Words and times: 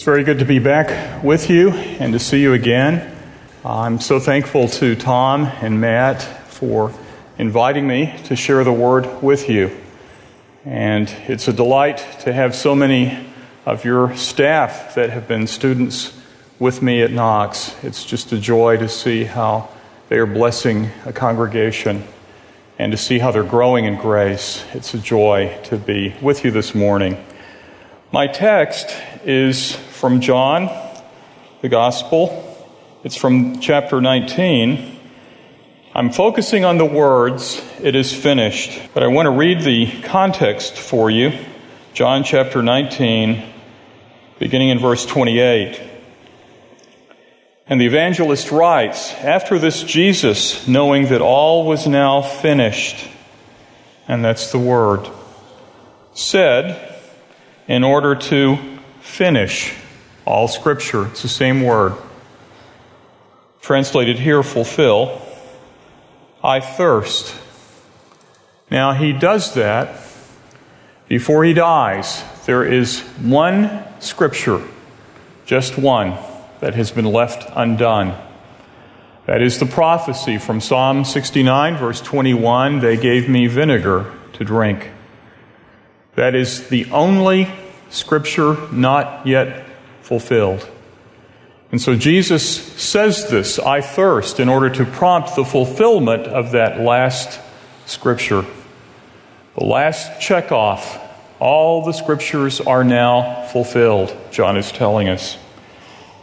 It's 0.00 0.06
very 0.06 0.24
good 0.24 0.38
to 0.38 0.46
be 0.46 0.58
back 0.58 1.22
with 1.22 1.50
you 1.50 1.72
and 1.72 2.14
to 2.14 2.18
see 2.18 2.40
you 2.40 2.54
again. 2.54 3.14
I'm 3.66 4.00
so 4.00 4.18
thankful 4.18 4.66
to 4.68 4.96
Tom 4.96 5.44
and 5.44 5.78
Matt 5.78 6.22
for 6.22 6.94
inviting 7.36 7.86
me 7.86 8.18
to 8.24 8.34
share 8.34 8.64
the 8.64 8.72
word 8.72 9.22
with 9.22 9.50
you. 9.50 9.78
And 10.64 11.06
it's 11.28 11.48
a 11.48 11.52
delight 11.52 11.98
to 12.20 12.32
have 12.32 12.54
so 12.54 12.74
many 12.74 13.26
of 13.66 13.84
your 13.84 14.16
staff 14.16 14.94
that 14.94 15.10
have 15.10 15.28
been 15.28 15.46
students 15.46 16.18
with 16.58 16.80
me 16.80 17.02
at 17.02 17.10
Knox. 17.10 17.76
It's 17.84 18.02
just 18.02 18.32
a 18.32 18.38
joy 18.38 18.78
to 18.78 18.88
see 18.88 19.24
how 19.24 19.68
they 20.08 20.16
are 20.16 20.24
blessing 20.24 20.88
a 21.04 21.12
congregation 21.12 22.04
and 22.78 22.90
to 22.90 22.96
see 22.96 23.18
how 23.18 23.32
they're 23.32 23.44
growing 23.44 23.84
in 23.84 23.98
grace. 23.98 24.64
It's 24.72 24.94
a 24.94 24.98
joy 24.98 25.60
to 25.64 25.76
be 25.76 26.16
with 26.22 26.42
you 26.42 26.50
this 26.50 26.74
morning. 26.74 27.22
My 28.12 28.26
text 28.28 28.96
is 29.26 29.76
from 30.00 30.22
John, 30.22 30.70
the 31.60 31.68
Gospel. 31.68 32.56
It's 33.04 33.16
from 33.16 33.60
chapter 33.60 34.00
19. 34.00 34.98
I'm 35.94 36.10
focusing 36.10 36.64
on 36.64 36.78
the 36.78 36.86
words, 36.86 37.62
it 37.82 37.94
is 37.94 38.10
finished, 38.10 38.80
but 38.94 39.02
I 39.02 39.08
want 39.08 39.26
to 39.26 39.30
read 39.30 39.60
the 39.60 40.00
context 40.00 40.78
for 40.78 41.10
you. 41.10 41.38
John 41.92 42.24
chapter 42.24 42.62
19, 42.62 43.44
beginning 44.38 44.70
in 44.70 44.78
verse 44.78 45.04
28. 45.04 45.82
And 47.66 47.78
the 47.78 47.84
evangelist 47.84 48.50
writes 48.50 49.12
After 49.16 49.58
this, 49.58 49.82
Jesus, 49.82 50.66
knowing 50.66 51.08
that 51.08 51.20
all 51.20 51.66
was 51.66 51.86
now 51.86 52.22
finished, 52.22 53.06
and 54.08 54.24
that's 54.24 54.50
the 54.50 54.58
word, 54.58 55.06
said, 56.14 56.96
in 57.68 57.84
order 57.84 58.14
to 58.14 58.56
finish 59.02 59.74
all 60.30 60.48
Scripture. 60.48 61.06
It's 61.06 61.22
the 61.22 61.28
same 61.28 61.62
word. 61.62 61.94
Translated 63.60 64.18
here, 64.18 64.42
fulfill. 64.42 65.20
I 66.42 66.60
thirst. 66.60 67.34
Now, 68.70 68.92
he 68.92 69.12
does 69.12 69.54
that 69.54 70.00
before 71.08 71.44
he 71.44 71.52
dies. 71.52 72.22
There 72.46 72.64
is 72.64 73.00
one 73.18 73.84
Scripture, 73.98 74.62
just 75.44 75.76
one, 75.76 76.16
that 76.60 76.74
has 76.74 76.90
been 76.92 77.04
left 77.04 77.50
undone. 77.54 78.16
That 79.26 79.42
is 79.42 79.58
the 79.58 79.66
prophecy 79.66 80.38
from 80.38 80.60
Psalm 80.60 81.04
69, 81.04 81.76
verse 81.76 82.00
21 82.00 82.80
they 82.80 82.96
gave 82.96 83.28
me 83.28 83.46
vinegar 83.48 84.12
to 84.34 84.44
drink. 84.44 84.90
That 86.14 86.34
is 86.34 86.68
the 86.68 86.90
only 86.90 87.48
Scripture 87.90 88.56
not 88.72 89.26
yet 89.26 89.66
fulfilled. 90.10 90.68
And 91.70 91.80
so 91.80 91.94
Jesus 91.94 92.44
says 92.82 93.30
this 93.30 93.60
I 93.60 93.80
thirst 93.80 94.40
in 94.40 94.48
order 94.48 94.68
to 94.70 94.84
prompt 94.84 95.36
the 95.36 95.44
fulfillment 95.44 96.24
of 96.24 96.50
that 96.50 96.80
last 96.80 97.38
scripture. 97.86 98.44
The 99.56 99.64
last 99.64 100.20
check 100.20 100.50
off. 100.50 100.98
All 101.38 101.84
the 101.84 101.92
scriptures 101.92 102.60
are 102.60 102.82
now 102.82 103.46
fulfilled, 103.52 104.16
John 104.32 104.56
is 104.56 104.72
telling 104.72 105.08
us. 105.08 105.38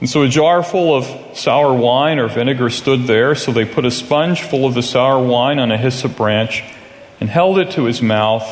And 0.01 0.09
so 0.09 0.23
a 0.23 0.27
jar 0.27 0.63
full 0.63 0.93
of 0.93 1.37
sour 1.37 1.73
wine 1.73 2.19
or 2.19 2.27
vinegar 2.27 2.69
stood 2.69 3.07
there, 3.07 3.33
so 3.33 3.53
they 3.53 3.63
put 3.63 3.85
a 3.85 3.89
sponge 3.89 4.41
full 4.41 4.65
of 4.65 4.73
the 4.73 4.83
sour 4.83 5.25
wine 5.25 5.59
on 5.59 5.71
a 5.71 5.77
hyssop 5.77 6.17
branch 6.17 6.61
and 7.21 7.29
held 7.29 7.57
it 7.57 7.71
to 7.71 7.85
his 7.85 8.01
mouth. 8.01 8.45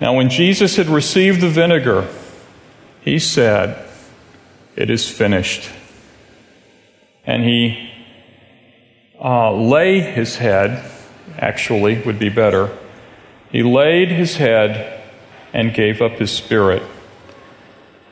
Now, 0.00 0.14
when 0.14 0.30
Jesus 0.30 0.74
had 0.74 0.88
received 0.88 1.40
the 1.40 1.48
vinegar, 1.48 2.08
he 3.02 3.20
said, 3.20 3.85
it 4.76 4.90
is 4.90 5.08
finished. 5.08 5.68
And 7.24 7.42
he 7.42 7.90
uh, 9.18 9.52
lay 9.52 10.00
his 10.00 10.36
head, 10.36 10.88
actually, 11.38 12.00
would 12.02 12.18
be 12.18 12.28
better. 12.28 12.76
He 13.50 13.62
laid 13.62 14.08
his 14.08 14.36
head 14.36 15.02
and 15.52 15.72
gave 15.72 16.02
up 16.02 16.12
his 16.12 16.30
spirit. 16.30 16.82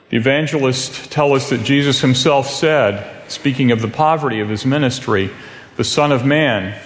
The 0.08 0.16
evangelists 0.16 1.06
tell 1.08 1.32
us 1.34 1.50
that 1.50 1.64
Jesus 1.64 2.00
himself 2.00 2.48
said, 2.48 3.30
speaking 3.30 3.70
of 3.70 3.82
the 3.82 3.88
poverty 3.88 4.40
of 4.40 4.48
his 4.48 4.64
ministry, 4.64 5.30
the 5.76 5.84
Son 5.84 6.12
of 6.12 6.24
Man 6.24 6.80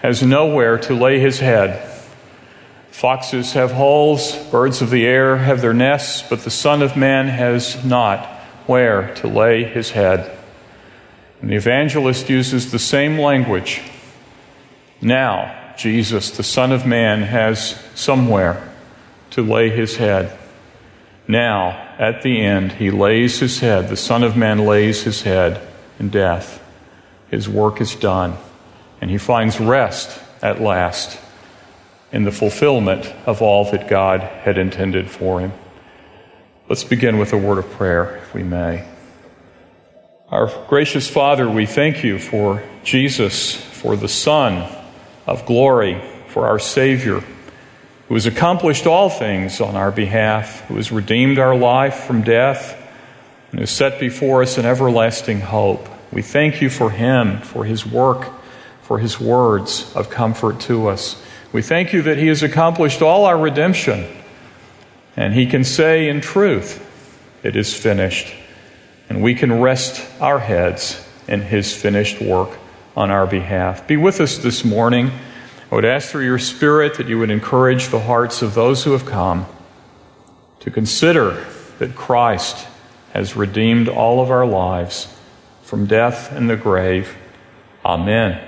has 0.00 0.22
nowhere 0.22 0.78
to 0.78 0.94
lay 0.94 1.18
his 1.18 1.40
head. 1.40 1.84
Foxes 2.90 3.52
have 3.52 3.72
holes, 3.72 4.36
birds 4.50 4.80
of 4.80 4.90
the 4.90 5.06
air 5.06 5.36
have 5.36 5.60
their 5.60 5.74
nests, 5.74 6.22
but 6.28 6.40
the 6.40 6.50
Son 6.50 6.82
of 6.82 6.96
Man 6.96 7.28
has 7.28 7.84
not 7.84 8.37
where 8.68 9.14
to 9.16 9.26
lay 9.26 9.64
his 9.64 9.90
head. 9.90 10.38
And 11.40 11.50
the 11.50 11.56
evangelist 11.56 12.28
uses 12.28 12.70
the 12.70 12.78
same 12.78 13.18
language. 13.18 13.80
Now, 15.00 15.74
Jesus, 15.76 16.30
the 16.30 16.42
Son 16.42 16.72
of 16.72 16.86
Man, 16.86 17.22
has 17.22 17.82
somewhere 17.94 18.68
to 19.30 19.42
lay 19.42 19.70
his 19.70 19.96
head. 19.96 20.36
Now, 21.26 21.94
at 21.98 22.22
the 22.22 22.40
end, 22.40 22.72
he 22.72 22.90
lays 22.90 23.38
his 23.38 23.60
head, 23.60 23.88
the 23.88 23.96
Son 23.96 24.22
of 24.22 24.36
Man 24.36 24.58
lays 24.58 25.02
his 25.02 25.22
head 25.22 25.66
in 25.98 26.10
death. 26.10 26.62
His 27.30 27.48
work 27.48 27.80
is 27.80 27.94
done, 27.94 28.36
and 29.00 29.10
he 29.10 29.18
finds 29.18 29.60
rest 29.60 30.20
at 30.42 30.60
last 30.60 31.18
in 32.10 32.24
the 32.24 32.32
fulfillment 32.32 33.06
of 33.26 33.42
all 33.42 33.70
that 33.70 33.88
God 33.88 34.20
had 34.20 34.58
intended 34.58 35.10
for 35.10 35.40
him. 35.40 35.52
Let's 36.68 36.84
begin 36.84 37.16
with 37.16 37.32
a 37.32 37.38
word 37.38 37.56
of 37.56 37.70
prayer, 37.70 38.18
if 38.18 38.34
we 38.34 38.42
may. 38.42 38.86
Our 40.28 40.52
gracious 40.68 41.08
Father, 41.08 41.48
we 41.48 41.64
thank 41.64 42.04
you 42.04 42.18
for 42.18 42.62
Jesus, 42.84 43.56
for 43.56 43.96
the 43.96 44.06
Son 44.06 44.70
of 45.26 45.46
glory, 45.46 45.98
for 46.26 46.46
our 46.46 46.58
Savior, 46.58 47.24
who 48.08 48.14
has 48.14 48.26
accomplished 48.26 48.86
all 48.86 49.08
things 49.08 49.62
on 49.62 49.76
our 49.76 49.90
behalf, 49.90 50.60
who 50.66 50.76
has 50.76 50.92
redeemed 50.92 51.38
our 51.38 51.56
life 51.56 52.04
from 52.04 52.20
death, 52.20 52.76
and 53.50 53.60
has 53.60 53.70
set 53.70 53.98
before 53.98 54.42
us 54.42 54.58
an 54.58 54.66
everlasting 54.66 55.40
hope. 55.40 55.88
We 56.12 56.20
thank 56.20 56.60
you 56.60 56.68
for 56.68 56.90
him, 56.90 57.40
for 57.40 57.64
his 57.64 57.86
work, 57.86 58.28
for 58.82 58.98
his 58.98 59.18
words 59.18 59.90
of 59.96 60.10
comfort 60.10 60.60
to 60.60 60.88
us. 60.88 61.18
We 61.50 61.62
thank 61.62 61.94
you 61.94 62.02
that 62.02 62.18
he 62.18 62.26
has 62.26 62.42
accomplished 62.42 63.00
all 63.00 63.24
our 63.24 63.38
redemption 63.38 64.06
and 65.18 65.34
he 65.34 65.46
can 65.46 65.64
say 65.64 66.08
in 66.08 66.20
truth, 66.20 66.80
It 67.42 67.56
is 67.56 67.74
finished. 67.74 68.32
And 69.08 69.20
we 69.20 69.34
can 69.34 69.60
rest 69.60 70.08
our 70.20 70.38
heads 70.38 71.04
in 71.26 71.40
his 71.40 71.74
finished 71.74 72.20
work 72.20 72.56
on 72.96 73.10
our 73.10 73.26
behalf. 73.26 73.84
Be 73.88 73.96
with 73.96 74.20
us 74.20 74.38
this 74.38 74.64
morning. 74.64 75.10
I 75.72 75.74
would 75.74 75.84
ask 75.84 76.10
through 76.10 76.24
your 76.24 76.38
Spirit 76.38 76.98
that 76.98 77.08
you 77.08 77.18
would 77.18 77.32
encourage 77.32 77.88
the 77.88 77.98
hearts 77.98 78.42
of 78.42 78.54
those 78.54 78.84
who 78.84 78.92
have 78.92 79.06
come 79.06 79.46
to 80.60 80.70
consider 80.70 81.44
that 81.80 81.96
Christ 81.96 82.68
has 83.12 83.34
redeemed 83.34 83.88
all 83.88 84.20
of 84.20 84.30
our 84.30 84.46
lives 84.46 85.12
from 85.62 85.86
death 85.86 86.30
and 86.30 86.48
the 86.48 86.56
grave. 86.56 87.16
Amen. 87.84 88.40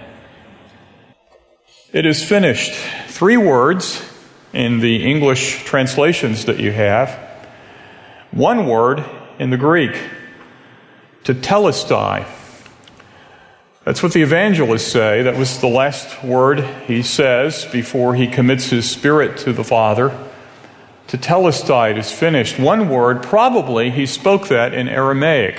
It 1.93 2.07
is 2.07 2.23
finished. 2.23 2.75
Three 3.09 3.37
words 3.37 4.09
in 4.53 4.81
the 4.81 5.09
English 5.09 5.65
translations 5.65 6.45
that 6.47 6.59
you 6.59 6.73
have. 6.73 7.19
One 8.31 8.67
word 8.67 9.05
in 9.39 9.51
the 9.51 9.57
Greek, 9.57 9.97
tetelestai. 11.25 12.27
That's 13.85 14.03
what 14.03 14.13
the 14.13 14.23
evangelists 14.23 14.87
say. 14.87 15.23
That 15.23 15.37
was 15.37 15.61
the 15.61 15.67
last 15.67 16.23
word 16.23 16.61
he 16.87 17.03
says 17.03 17.65
before 17.73 18.15
he 18.15 18.27
commits 18.27 18.67
his 18.67 18.89
spirit 18.89 19.39
to 19.39 19.53
the 19.53 19.65
Father. 19.65 20.17
Tetelestai 21.09 21.97
is 21.97 22.13
finished. 22.13 22.59
One 22.59 22.89
word, 22.89 23.23
probably 23.23 23.91
he 23.91 24.07
spoke 24.07 24.49
that 24.49 24.75
in 24.75 24.89
Aramaic, 24.89 25.59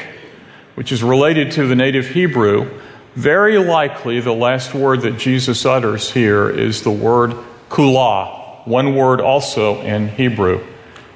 which 0.76 0.92
is 0.92 1.04
related 1.04 1.52
to 1.54 1.68
the 1.68 1.76
native 1.76 2.10
Hebrew. 2.10 2.80
Very 3.16 3.58
likely 3.58 4.22
the 4.22 4.34
last 4.34 4.74
word 4.74 5.02
that 5.02 5.18
Jesus 5.18 5.66
utters 5.66 6.12
here 6.12 6.50
is 6.50 6.84
the 6.84 6.92
word 6.92 7.32
kula, 7.70 8.41
one 8.66 8.96
word 8.96 9.22
also 9.22 9.82
in 9.82 10.10
Hebrew. 10.10 10.66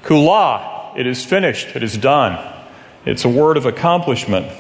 Kula, 0.04 0.98
it 0.98 1.08
is 1.08 1.26
finished, 1.26 1.76
it 1.76 1.84
is 1.84 1.98
done. 1.98 2.54
It's 3.06 3.26
a 3.26 3.30
word 3.30 3.58
of 3.58 3.66
accomplishment. 3.66 4.52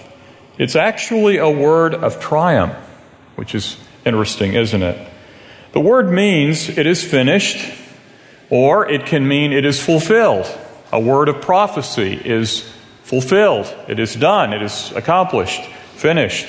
It's 0.58 0.76
actually 0.76 1.38
a 1.38 1.50
word 1.50 1.94
of 1.94 2.20
triumph, 2.20 2.76
which 3.36 3.56
is 3.56 3.78
interesting, 4.06 4.54
isn't 4.54 4.84
it? 4.84 5.12
The 5.74 5.80
word 5.80 6.12
means 6.12 6.70
it 6.70 6.86
is 6.88 7.04
finished, 7.04 7.74
or 8.50 8.90
it 8.90 9.06
can 9.06 9.28
mean 9.28 9.52
it 9.52 9.66
is 9.66 9.84
fulfilled. 9.84 10.46
A 10.92 11.00
word 11.00 11.28
of 11.28 11.42
prophecy 11.42 12.14
is 12.14 12.72
fulfilled, 13.04 13.74
it 13.88 14.00
is 14.00 14.16
done, 14.16 14.54
it 14.54 14.62
is 14.62 14.92
accomplished, 14.94 15.64
finished. 15.96 16.48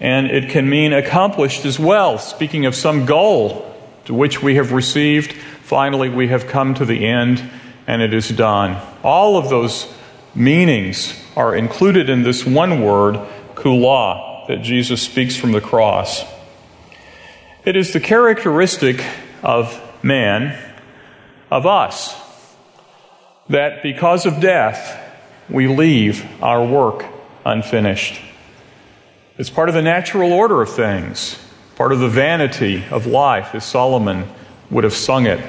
And 0.00 0.28
it 0.28 0.50
can 0.50 0.70
mean 0.70 0.92
accomplished 0.92 1.64
as 1.64 1.78
well, 1.78 2.18
speaking 2.18 2.66
of 2.66 2.74
some 2.74 3.04
goal 3.04 3.64
to 4.04 4.14
which 4.14 4.42
we 4.42 4.54
have 4.54 4.72
received. 4.72 5.36
Finally, 5.68 6.08
we 6.08 6.28
have 6.28 6.46
come 6.46 6.72
to 6.72 6.86
the 6.86 7.06
end 7.06 7.42
and 7.86 8.00
it 8.00 8.14
is 8.14 8.30
done. 8.30 8.74
All 9.02 9.36
of 9.36 9.50
those 9.50 9.86
meanings 10.34 11.12
are 11.36 11.54
included 11.54 12.08
in 12.08 12.22
this 12.22 12.46
one 12.46 12.80
word, 12.80 13.16
kula, 13.54 14.46
that 14.46 14.62
Jesus 14.62 15.02
speaks 15.02 15.36
from 15.36 15.52
the 15.52 15.60
cross. 15.60 16.24
It 17.66 17.76
is 17.76 17.92
the 17.92 18.00
characteristic 18.00 19.04
of 19.42 19.78
man, 20.02 20.58
of 21.50 21.66
us, 21.66 22.18
that 23.50 23.82
because 23.82 24.24
of 24.24 24.40
death, 24.40 24.98
we 25.50 25.68
leave 25.68 26.26
our 26.42 26.64
work 26.64 27.04
unfinished. 27.44 28.18
It's 29.36 29.50
part 29.50 29.68
of 29.68 29.74
the 29.74 29.82
natural 29.82 30.32
order 30.32 30.62
of 30.62 30.70
things, 30.70 31.38
part 31.76 31.92
of 31.92 31.98
the 31.98 32.08
vanity 32.08 32.86
of 32.90 33.04
life, 33.06 33.54
as 33.54 33.66
Solomon 33.66 34.26
would 34.70 34.84
have 34.84 34.94
sung 34.94 35.26
it, 35.26 35.40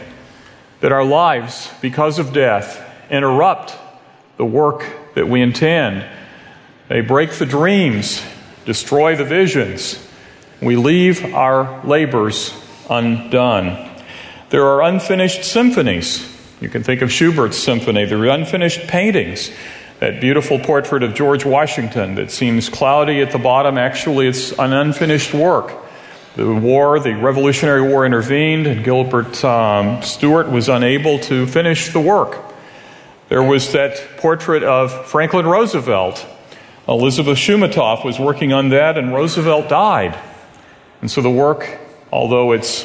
that 0.81 0.91
our 0.91 1.03
lives, 1.03 1.71
because 1.81 2.19
of 2.19 2.33
death, 2.33 2.81
interrupt 3.09 3.75
the 4.37 4.45
work 4.45 4.85
that 5.15 5.27
we 5.27 5.41
intend. 5.41 6.05
They 6.87 7.01
break 7.01 7.31
the 7.33 7.45
dreams, 7.45 8.21
destroy 8.65 9.15
the 9.15 9.25
visions. 9.25 10.05
We 10.61 10.75
leave 10.75 11.33
our 11.33 11.85
labors 11.85 12.53
undone. 12.89 13.89
There 14.49 14.65
are 14.65 14.81
unfinished 14.81 15.43
symphonies. 15.43 16.25
You 16.59 16.69
can 16.69 16.83
think 16.83 17.01
of 17.01 17.11
Schubert's 17.11 17.57
symphony. 17.57 18.05
There 18.05 18.19
are 18.19 18.29
unfinished 18.29 18.87
paintings. 18.87 19.51
That 19.99 20.21
beautiful 20.21 20.59
portrait 20.59 21.03
of 21.03 21.13
George 21.13 21.45
Washington 21.45 22.15
that 22.15 22.31
seems 22.31 22.69
cloudy 22.69 23.21
at 23.21 23.31
the 23.31 23.37
bottom, 23.37 23.77
actually, 23.77 24.27
it's 24.27 24.57
an 24.57 24.73
unfinished 24.73 25.33
work. 25.33 25.73
The 26.35 26.53
war, 26.53 26.99
the 26.99 27.15
Revolutionary 27.15 27.81
War 27.81 28.05
intervened, 28.05 28.67
and 28.67 28.85
Gilbert 28.85 29.43
um, 29.43 30.01
Stuart 30.03 30.49
was 30.49 30.69
unable 30.69 31.17
to 31.19 31.47
finish 31.47 31.91
the 31.91 31.99
work. 31.99 32.37
There 33.29 33.41
was 33.41 33.71
that 33.73 33.99
portrait 34.17 34.63
of 34.63 35.07
Franklin 35.07 35.47
Roosevelt. 35.47 36.25
Elizabeth 36.87 37.37
Shoumatoff 37.37 38.05
was 38.05 38.19
working 38.19 38.53
on 38.53 38.69
that, 38.69 38.97
and 38.97 39.13
Roosevelt 39.13 39.69
died. 39.69 40.17
And 41.01 41.09
so 41.09 41.21
the 41.21 41.31
work, 41.31 41.79
although 42.11 42.51
it's 42.51 42.83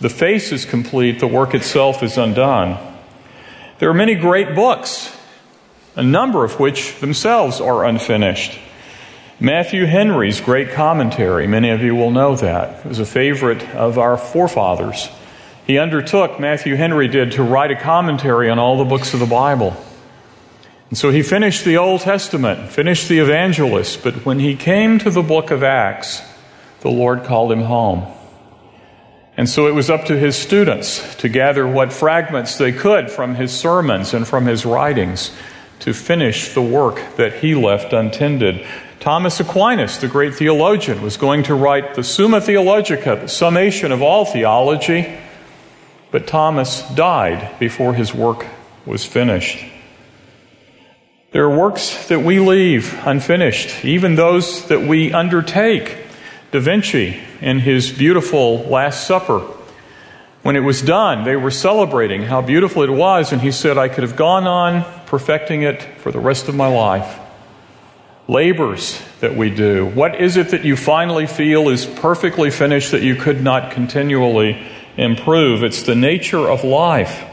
the 0.00 0.08
face 0.08 0.50
is 0.50 0.64
complete, 0.64 1.20
the 1.20 1.26
work 1.26 1.54
itself 1.54 2.02
is 2.02 2.16
undone. 2.16 2.78
There 3.78 3.90
are 3.90 3.94
many 3.94 4.14
great 4.14 4.54
books, 4.54 5.14
a 5.94 6.02
number 6.02 6.42
of 6.42 6.58
which 6.58 6.98
themselves 7.00 7.60
are 7.60 7.84
unfinished. 7.84 8.58
Matthew 9.42 9.86
Henry's 9.86 10.40
great 10.40 10.70
commentary, 10.70 11.48
many 11.48 11.70
of 11.70 11.82
you 11.82 11.96
will 11.96 12.12
know 12.12 12.36
that, 12.36 12.86
was 12.86 13.00
a 13.00 13.04
favorite 13.04 13.60
of 13.70 13.98
our 13.98 14.16
forefathers. 14.16 15.08
He 15.66 15.78
undertook, 15.78 16.38
Matthew 16.38 16.76
Henry 16.76 17.08
did, 17.08 17.32
to 17.32 17.42
write 17.42 17.72
a 17.72 17.74
commentary 17.74 18.48
on 18.48 18.60
all 18.60 18.78
the 18.78 18.84
books 18.84 19.14
of 19.14 19.18
the 19.18 19.26
Bible. 19.26 19.76
And 20.90 20.96
so 20.96 21.10
he 21.10 21.24
finished 21.24 21.64
the 21.64 21.76
Old 21.76 22.02
Testament, 22.02 22.70
finished 22.70 23.08
the 23.08 23.18
evangelists, 23.18 23.96
but 23.96 24.24
when 24.24 24.38
he 24.38 24.54
came 24.54 25.00
to 25.00 25.10
the 25.10 25.22
book 25.22 25.50
of 25.50 25.64
Acts, 25.64 26.22
the 26.82 26.90
Lord 26.92 27.24
called 27.24 27.50
him 27.50 27.62
home. 27.62 28.06
And 29.36 29.48
so 29.48 29.66
it 29.66 29.74
was 29.74 29.90
up 29.90 30.04
to 30.04 30.16
his 30.16 30.36
students 30.36 31.16
to 31.16 31.28
gather 31.28 31.66
what 31.66 31.92
fragments 31.92 32.58
they 32.58 32.70
could 32.70 33.10
from 33.10 33.34
his 33.34 33.52
sermons 33.52 34.14
and 34.14 34.24
from 34.24 34.46
his 34.46 34.64
writings 34.64 35.32
to 35.80 35.92
finish 35.92 36.54
the 36.54 36.62
work 36.62 37.16
that 37.16 37.40
he 37.40 37.56
left 37.56 37.92
untended. 37.92 38.64
Thomas 39.02 39.40
Aquinas, 39.40 39.98
the 39.98 40.06
great 40.06 40.36
theologian, 40.36 41.02
was 41.02 41.16
going 41.16 41.42
to 41.42 41.56
write 41.56 41.96
the 41.96 42.04
Summa 42.04 42.40
Theologica, 42.40 43.18
the 43.22 43.26
summation 43.26 43.90
of 43.90 44.00
all 44.00 44.24
theology, 44.24 45.12
but 46.12 46.28
Thomas 46.28 46.88
died 46.94 47.58
before 47.58 47.94
his 47.94 48.14
work 48.14 48.46
was 48.86 49.04
finished. 49.04 49.58
There 51.32 51.42
are 51.42 51.58
works 51.58 52.06
that 52.06 52.20
we 52.20 52.38
leave 52.38 52.96
unfinished, 53.04 53.84
even 53.84 54.14
those 54.14 54.68
that 54.68 54.82
we 54.82 55.12
undertake. 55.12 55.96
Da 56.52 56.60
Vinci, 56.60 57.18
in 57.40 57.58
his 57.58 57.90
beautiful 57.90 58.58
Last 58.68 59.04
Supper, 59.04 59.40
when 60.42 60.54
it 60.54 60.60
was 60.60 60.80
done, 60.80 61.24
they 61.24 61.34
were 61.34 61.50
celebrating 61.50 62.22
how 62.22 62.40
beautiful 62.40 62.84
it 62.84 62.90
was, 62.90 63.32
and 63.32 63.42
he 63.42 63.50
said, 63.50 63.76
I 63.76 63.88
could 63.88 64.04
have 64.04 64.14
gone 64.14 64.46
on 64.46 64.84
perfecting 65.06 65.62
it 65.62 65.82
for 65.98 66.12
the 66.12 66.20
rest 66.20 66.46
of 66.46 66.54
my 66.54 66.68
life 66.68 67.18
labors 68.28 69.02
that 69.20 69.36
we 69.36 69.50
do? 69.50 69.86
What 69.86 70.20
is 70.20 70.36
it 70.36 70.50
that 70.50 70.64
you 70.64 70.76
finally 70.76 71.26
feel 71.26 71.68
is 71.68 71.86
perfectly 71.86 72.50
finished 72.50 72.92
that 72.92 73.02
you 73.02 73.16
could 73.16 73.42
not 73.42 73.72
continually 73.72 74.64
improve? 74.96 75.62
It's 75.62 75.82
the 75.82 75.94
nature 75.94 76.48
of 76.48 76.64
life. 76.64 77.24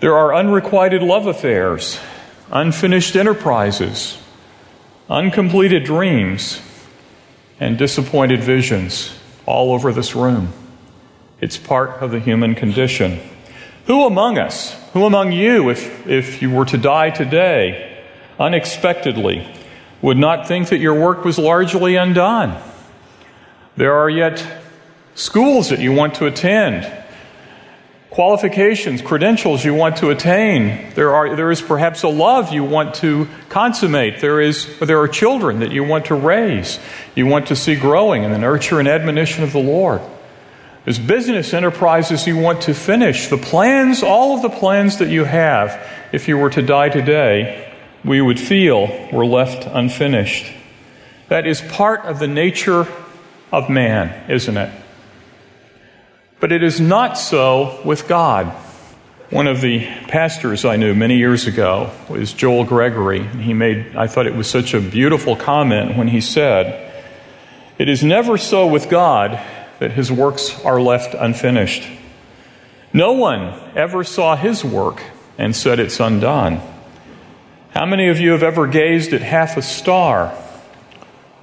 There 0.00 0.16
are 0.16 0.34
unrequited 0.34 1.02
love 1.02 1.26
affairs, 1.26 1.98
unfinished 2.50 3.16
enterprises, 3.16 4.18
uncompleted 5.08 5.84
dreams, 5.84 6.60
and 7.60 7.78
disappointed 7.78 8.42
visions 8.42 9.16
all 9.46 9.72
over 9.72 9.92
this 9.92 10.14
room. 10.14 10.52
It's 11.40 11.56
part 11.56 12.02
of 12.02 12.10
the 12.10 12.20
human 12.20 12.54
condition. 12.54 13.20
Who 13.86 14.06
among 14.06 14.38
us, 14.38 14.74
who 14.92 15.04
among 15.04 15.32
you, 15.32 15.68
if, 15.70 16.06
if 16.06 16.40
you 16.42 16.50
were 16.50 16.64
to 16.66 16.78
die 16.78 17.10
today, 17.10 17.93
unexpectedly, 18.38 19.46
would 20.02 20.16
not 20.16 20.46
think 20.46 20.68
that 20.68 20.78
your 20.78 20.94
work 20.94 21.24
was 21.24 21.38
largely 21.38 21.96
undone. 21.96 22.60
There 23.76 23.94
are 23.94 24.10
yet 24.10 24.46
schools 25.14 25.70
that 25.70 25.80
you 25.80 25.92
want 25.92 26.16
to 26.16 26.26
attend, 26.26 26.90
qualifications, 28.10 29.02
credentials 29.02 29.64
you 29.64 29.74
want 29.74 29.96
to 29.96 30.10
attain. 30.10 30.92
There, 30.94 31.14
are, 31.14 31.34
there 31.34 31.50
is 31.50 31.60
perhaps 31.60 32.02
a 32.02 32.08
love 32.08 32.52
you 32.52 32.62
want 32.62 32.94
to 32.96 33.28
consummate. 33.48 34.20
There, 34.20 34.40
is, 34.40 34.78
there 34.78 35.00
are 35.00 35.08
children 35.08 35.60
that 35.60 35.72
you 35.72 35.82
want 35.82 36.06
to 36.06 36.14
raise, 36.14 36.78
you 37.14 37.26
want 37.26 37.48
to 37.48 37.56
see 37.56 37.74
growing 37.74 38.22
in 38.22 38.30
the 38.30 38.38
nurture 38.38 38.78
and 38.78 38.86
admonition 38.86 39.42
of 39.42 39.52
the 39.52 39.58
Lord. 39.58 40.00
There's 40.84 40.98
business 40.98 41.54
enterprises 41.54 42.26
you 42.26 42.36
want 42.36 42.62
to 42.62 42.74
finish. 42.74 43.28
The 43.28 43.38
plans, 43.38 44.02
all 44.02 44.36
of 44.36 44.42
the 44.42 44.50
plans 44.50 44.98
that 44.98 45.08
you 45.08 45.24
have, 45.24 45.80
if 46.12 46.28
you 46.28 46.36
were 46.36 46.50
to 46.50 46.60
die 46.60 46.90
today, 46.90 47.63
we 48.04 48.20
would 48.20 48.38
feel 48.38 49.08
were 49.12 49.26
left 49.26 49.66
unfinished. 49.66 50.52
That 51.28 51.46
is 51.46 51.60
part 51.60 52.04
of 52.04 52.18
the 52.18 52.26
nature 52.26 52.86
of 53.50 53.70
man, 53.70 54.30
isn't 54.30 54.56
it? 54.56 54.72
But 56.40 56.52
it 56.52 56.62
is 56.62 56.80
not 56.80 57.16
so 57.16 57.80
with 57.84 58.06
God. 58.06 58.46
One 59.30 59.46
of 59.46 59.62
the 59.62 59.86
pastors 60.08 60.64
I 60.64 60.76
knew 60.76 60.94
many 60.94 61.16
years 61.16 61.46
ago 61.46 61.90
was 62.10 62.34
Joel 62.34 62.64
Gregory. 62.64 63.26
He 63.26 63.54
made, 63.54 63.96
I 63.96 64.06
thought 64.06 64.26
it 64.26 64.34
was 64.34 64.48
such 64.48 64.74
a 64.74 64.80
beautiful 64.80 65.34
comment 65.34 65.96
when 65.96 66.08
he 66.08 66.20
said, 66.20 66.92
It 67.78 67.88
is 67.88 68.04
never 68.04 68.36
so 68.36 68.66
with 68.66 68.90
God 68.90 69.40
that 69.78 69.92
his 69.92 70.12
works 70.12 70.62
are 70.64 70.80
left 70.80 71.14
unfinished. 71.14 71.88
No 72.92 73.12
one 73.12 73.58
ever 73.74 74.04
saw 74.04 74.36
his 74.36 74.64
work 74.64 75.02
and 75.38 75.56
said 75.56 75.80
it's 75.80 75.98
undone. 75.98 76.60
How 77.74 77.86
many 77.86 78.06
of 78.06 78.20
you 78.20 78.30
have 78.30 78.44
ever 78.44 78.68
gazed 78.68 79.12
at 79.14 79.20
half 79.20 79.56
a 79.56 79.62
star 79.62 80.32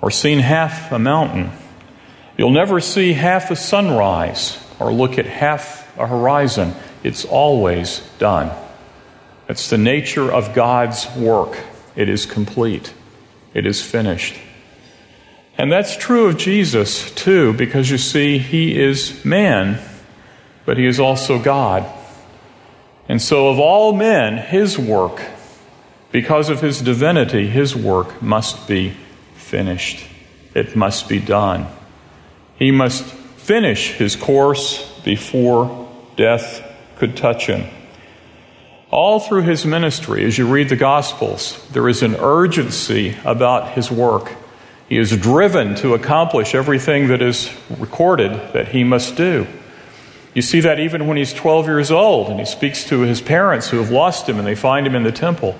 or 0.01 0.09
seen 0.09 0.39
half 0.39 0.89
a 0.93 0.97
mountain? 0.97 1.51
You'll 2.37 2.51
never 2.51 2.79
see 2.79 3.11
half 3.11 3.51
a 3.51 3.55
sunrise 3.57 4.57
or 4.79 4.93
look 4.93 5.19
at 5.19 5.25
half 5.25 5.93
a 5.99 6.07
horizon. 6.07 6.73
It's 7.03 7.25
always 7.25 7.99
done. 8.17 8.49
It's 9.49 9.69
the 9.69 9.77
nature 9.77 10.31
of 10.31 10.55
God's 10.55 11.05
work. 11.17 11.59
It 11.97 12.07
is 12.07 12.25
complete, 12.25 12.93
it 13.53 13.65
is 13.65 13.83
finished. 13.83 14.39
And 15.57 15.69
that's 15.69 15.97
true 15.97 16.27
of 16.27 16.37
Jesus, 16.37 17.11
too, 17.11 17.51
because 17.51 17.91
you 17.91 17.97
see, 17.97 18.37
he 18.37 18.79
is 18.79 19.25
man, 19.25 19.81
but 20.63 20.77
he 20.77 20.85
is 20.85 20.97
also 20.97 21.43
God. 21.43 21.85
And 23.09 23.21
so, 23.21 23.49
of 23.49 23.59
all 23.59 23.91
men, 23.91 24.37
his 24.37 24.79
work 24.79 25.21
because 26.11 26.49
of 26.49 26.61
his 26.61 26.81
divinity, 26.81 27.47
his 27.47 27.75
work 27.75 28.21
must 28.21 28.67
be 28.67 28.93
finished. 29.35 30.05
It 30.53 30.75
must 30.75 31.07
be 31.07 31.19
done. 31.19 31.67
He 32.55 32.71
must 32.71 33.03
finish 33.03 33.91
his 33.93 34.15
course 34.15 34.99
before 35.03 35.89
death 36.15 36.63
could 36.97 37.15
touch 37.17 37.47
him. 37.47 37.65
All 38.91 39.21
through 39.21 39.43
his 39.43 39.65
ministry, 39.65 40.25
as 40.25 40.37
you 40.37 40.45
read 40.45 40.67
the 40.67 40.75
Gospels, 40.75 41.65
there 41.71 41.87
is 41.87 42.03
an 42.03 42.15
urgency 42.15 43.15
about 43.23 43.71
his 43.71 43.89
work. 43.89 44.33
He 44.89 44.97
is 44.97 45.15
driven 45.15 45.75
to 45.75 45.93
accomplish 45.93 46.53
everything 46.53 47.07
that 47.07 47.21
is 47.21 47.49
recorded 47.79 48.33
that 48.53 48.67
he 48.67 48.83
must 48.83 49.15
do. 49.15 49.47
You 50.33 50.41
see 50.41 50.59
that 50.59 50.79
even 50.79 51.07
when 51.07 51.15
he's 51.15 51.33
12 51.33 51.67
years 51.67 51.91
old 51.91 52.29
and 52.29 52.39
he 52.39 52.45
speaks 52.45 52.83
to 52.85 53.01
his 53.01 53.21
parents 53.21 53.69
who 53.69 53.77
have 53.77 53.89
lost 53.89 54.27
him 54.27 54.37
and 54.37 54.45
they 54.45 54.55
find 54.55 54.85
him 54.85 54.95
in 54.95 55.03
the 55.03 55.11
temple. 55.11 55.57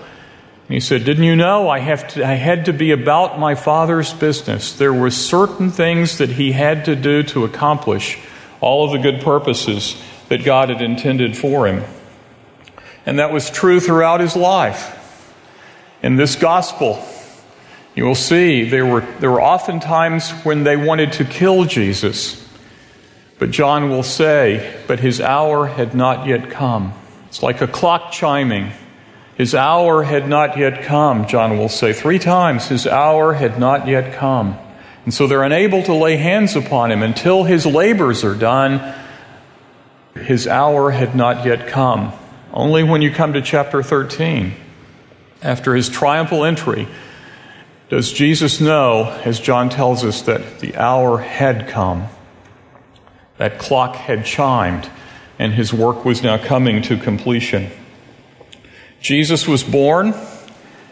He 0.72 0.80
said, 0.80 1.04
Didn't 1.04 1.26
you 1.26 1.36
know 1.36 1.68
I, 1.68 1.80
have 1.80 2.08
to, 2.10 2.26
I 2.26 2.36
had 2.36 2.66
to 2.66 2.74
be 2.74 2.92
about 2.92 3.38
my 3.38 3.56
father's 3.56 4.14
business? 4.14 4.72
There 4.72 4.94
were 4.94 5.12
certain 5.12 5.70
things 5.70 6.18
that 6.18 6.30
he 6.30 6.54
had 6.54 6.86
to 6.86 6.96
do 6.96 7.24
to 7.24 7.44
accomplish 7.44 8.18
all 8.62 8.86
of 8.86 8.92
the 8.92 9.00
good 9.00 9.22
purposes 9.22 10.02
that 10.30 10.46
God 10.46 10.70
had 10.70 10.82
intended 10.82 11.36
for 11.36 11.68
him. 11.68 11.84
And 13.06 13.20
that 13.20 13.34
was 13.34 13.50
true 13.50 13.82
throughout 13.82 14.22
his 14.22 14.38
life. 14.38 14.98
In 16.02 16.16
this 16.16 16.38
gospel, 16.38 17.04
you 17.94 18.06
will 18.06 18.16
see 18.16 18.64
there 18.64 18.86
were, 18.86 19.02
there 19.20 19.30
were 19.30 19.42
often 19.42 19.82
times 19.82 20.32
when 20.44 20.64
they 20.64 20.78
wanted 20.78 21.12
to 21.14 21.26
kill 21.26 21.66
Jesus. 21.66 22.48
But 23.40 23.52
John 23.52 23.90
will 23.90 24.04
say, 24.04 24.80
But 24.88 25.02
his 25.02 25.20
hour 25.20 25.68
had 25.68 25.94
not 25.94 26.28
yet 26.28 26.50
come. 26.50 26.94
It's 27.28 27.44
like 27.44 27.60
a 27.60 27.68
clock 27.68 28.14
chiming. 28.14 28.72
His 29.42 29.56
hour 29.56 30.04
had 30.04 30.30
not 30.30 30.56
yet 30.56 30.84
come, 30.84 31.26
John 31.26 31.58
will 31.58 31.68
say. 31.68 31.94
Three 31.94 32.20
times, 32.20 32.68
his 32.68 32.86
hour 32.86 33.34
had 33.34 33.58
not 33.58 33.88
yet 33.88 34.14
come. 34.14 34.56
And 35.04 35.12
so 35.12 35.26
they're 35.26 35.42
unable 35.42 35.82
to 35.82 35.96
lay 35.96 36.18
hands 36.18 36.56
upon 36.56 36.92
him 36.92 37.02
until 37.02 37.44
his 37.44 37.66
labors 37.66 38.24
are 38.24 38.36
done. 38.36 38.94
His 40.14 40.46
hour 40.46 40.92
had 40.92 41.16
not 41.16 41.44
yet 41.44 41.68
come. 41.68 42.14
Only 42.54 42.84
when 42.84 43.02
you 43.02 43.10
come 43.10 43.34
to 43.34 43.42
chapter 43.42 43.82
13, 43.82 44.54
after 45.42 45.74
his 45.74 45.90
triumphal 45.90 46.46
entry, 46.46 46.88
does 47.90 48.14
Jesus 48.14 48.62
know, 48.62 49.06
as 49.26 49.40
John 49.40 49.72
tells 49.72 50.04
us, 50.06 50.22
that 50.22 50.60
the 50.60 50.76
hour 50.76 51.18
had 51.18 51.68
come. 51.68 52.10
That 53.40 53.58
clock 53.58 53.96
had 53.96 54.24
chimed, 54.24 54.88
and 55.40 55.56
his 55.56 55.74
work 55.74 56.06
was 56.06 56.22
now 56.22 56.38
coming 56.38 56.84
to 56.84 56.96
completion. 56.96 57.72
Jesus 59.02 59.48
was 59.48 59.64
born 59.64 60.14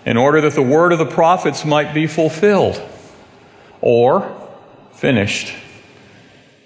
in 0.05 0.17
order 0.17 0.41
that 0.41 0.53
the 0.53 0.61
word 0.61 0.91
of 0.91 0.99
the 0.99 1.05
prophets 1.05 1.63
might 1.63 1.93
be 1.93 2.07
fulfilled 2.07 2.81
or 3.81 4.35
finished. 4.93 5.53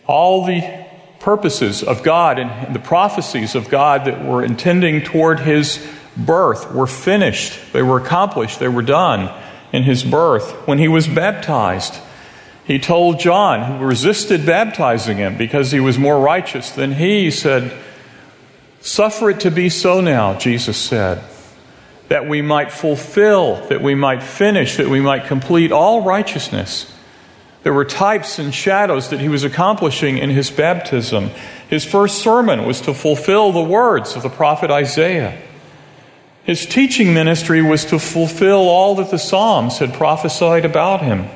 All 0.07 0.45
the 0.45 0.85
purposes 1.19 1.83
of 1.83 2.03
God 2.03 2.39
and 2.39 2.73
the 2.75 2.79
prophecies 2.79 3.55
of 3.55 3.69
God 3.69 4.05
that 4.05 4.25
were 4.25 4.43
intending 4.43 5.01
toward 5.01 5.39
his 5.41 5.85
birth 6.15 6.71
were 6.71 6.87
finished, 6.87 7.73
they 7.73 7.81
were 7.81 7.99
accomplished, 7.99 8.59
they 8.59 8.67
were 8.67 8.81
done 8.81 9.33
in 9.71 9.83
his 9.83 10.03
birth. 10.03 10.51
When 10.67 10.77
he 10.77 10.87
was 10.87 11.07
baptized, 11.07 11.95
he 12.65 12.79
told 12.79 13.19
John, 13.19 13.79
who 13.79 13.85
resisted 13.85 14.45
baptizing 14.45 15.17
him 15.17 15.37
because 15.37 15.71
he 15.71 15.79
was 15.79 15.97
more 15.97 16.19
righteous 16.19 16.71
than 16.71 16.93
he, 16.93 17.31
said, 17.31 17.73
Suffer 18.79 19.29
it 19.29 19.39
to 19.41 19.51
be 19.51 19.69
so 19.69 20.01
now, 20.01 20.37
Jesus 20.37 20.77
said, 20.77 21.23
that 22.09 22.27
we 22.27 22.41
might 22.41 22.71
fulfill, 22.71 23.65
that 23.67 23.81
we 23.81 23.95
might 23.95 24.21
finish, 24.21 24.77
that 24.77 24.89
we 24.89 24.99
might 24.99 25.25
complete 25.25 25.71
all 25.71 26.01
righteousness. 26.01 26.93
There 27.63 27.73
were 27.73 27.85
types 27.85 28.39
and 28.39 28.53
shadows 28.53 29.09
that 29.09 29.21
he 29.21 29.29
was 29.29 29.43
accomplishing 29.43 30.17
in 30.17 30.29
his 30.29 30.51
baptism. 30.51 31.31
His 31.69 31.85
first 31.85 32.21
sermon 32.21 32.65
was 32.65 32.81
to 32.81 32.93
fulfill 32.93 33.51
the 33.51 33.63
words 33.63 34.15
of 34.15 34.21
the 34.21 34.29
prophet 34.29 34.69
Isaiah. 34.69 35.41
His 36.43 36.65
teaching 36.65 37.13
ministry 37.13 37.61
was 37.61 37.85
to 37.85 37.99
fulfill 37.99 38.67
all 38.67 38.95
that 38.95 39.11
the 39.11 39.17
Psalms 39.17 39.77
had 39.77 39.93
prophesied 39.93 40.65
about 40.65 41.01
him, 41.01 41.27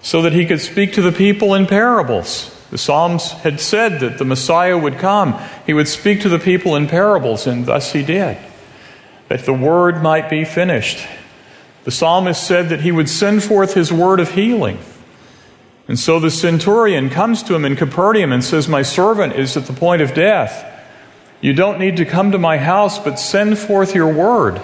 so 0.00 0.22
that 0.22 0.32
he 0.32 0.46
could 0.46 0.60
speak 0.60 0.92
to 0.92 1.02
the 1.02 1.10
people 1.10 1.54
in 1.54 1.66
parables. 1.66 2.54
The 2.70 2.78
Psalms 2.78 3.32
had 3.32 3.58
said 3.58 3.98
that 3.98 4.18
the 4.18 4.24
Messiah 4.24 4.78
would 4.78 4.98
come. 4.98 5.40
He 5.66 5.74
would 5.74 5.88
speak 5.88 6.20
to 6.20 6.28
the 6.28 6.38
people 6.38 6.76
in 6.76 6.86
parables, 6.86 7.48
and 7.48 7.66
thus 7.66 7.92
he 7.92 8.04
did, 8.04 8.38
that 9.28 9.44
the 9.44 9.52
word 9.52 10.02
might 10.02 10.28
be 10.28 10.44
finished. 10.44 11.06
The 11.84 11.90
psalmist 11.90 12.46
said 12.46 12.68
that 12.68 12.80
he 12.80 12.92
would 12.92 13.08
send 13.08 13.42
forth 13.42 13.74
his 13.74 13.92
word 13.92 14.20
of 14.20 14.32
healing. 14.32 14.78
And 15.86 15.98
so 15.98 16.20
the 16.20 16.30
centurion 16.30 17.08
comes 17.08 17.42
to 17.44 17.54
him 17.54 17.64
in 17.64 17.76
Capernaum 17.76 18.32
and 18.32 18.44
says, 18.44 18.68
My 18.68 18.82
servant 18.82 19.34
is 19.34 19.56
at 19.56 19.64
the 19.64 19.72
point 19.72 20.02
of 20.02 20.12
death. 20.12 20.66
You 21.40 21.54
don't 21.54 21.78
need 21.78 21.96
to 21.96 22.04
come 22.04 22.32
to 22.32 22.38
my 22.38 22.58
house, 22.58 22.98
but 22.98 23.18
send 23.18 23.58
forth 23.58 23.94
your 23.94 24.12
word. 24.12 24.60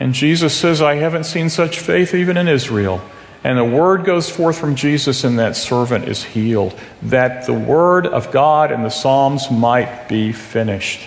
And 0.00 0.14
Jesus 0.14 0.56
says, 0.56 0.80
I 0.80 0.94
haven't 0.94 1.24
seen 1.24 1.50
such 1.50 1.80
faith 1.80 2.14
even 2.14 2.36
in 2.36 2.48
Israel. 2.48 3.02
And 3.44 3.58
the 3.58 3.64
word 3.64 4.04
goes 4.04 4.30
forth 4.30 4.58
from 4.58 4.74
Jesus, 4.74 5.24
and 5.24 5.38
that 5.38 5.56
servant 5.56 6.08
is 6.08 6.24
healed. 6.24 6.78
That 7.02 7.46
the 7.46 7.52
word 7.52 8.06
of 8.06 8.32
God 8.32 8.72
and 8.72 8.84
the 8.84 8.90
Psalms 8.90 9.50
might 9.50 10.08
be 10.08 10.32
finished, 10.32 11.00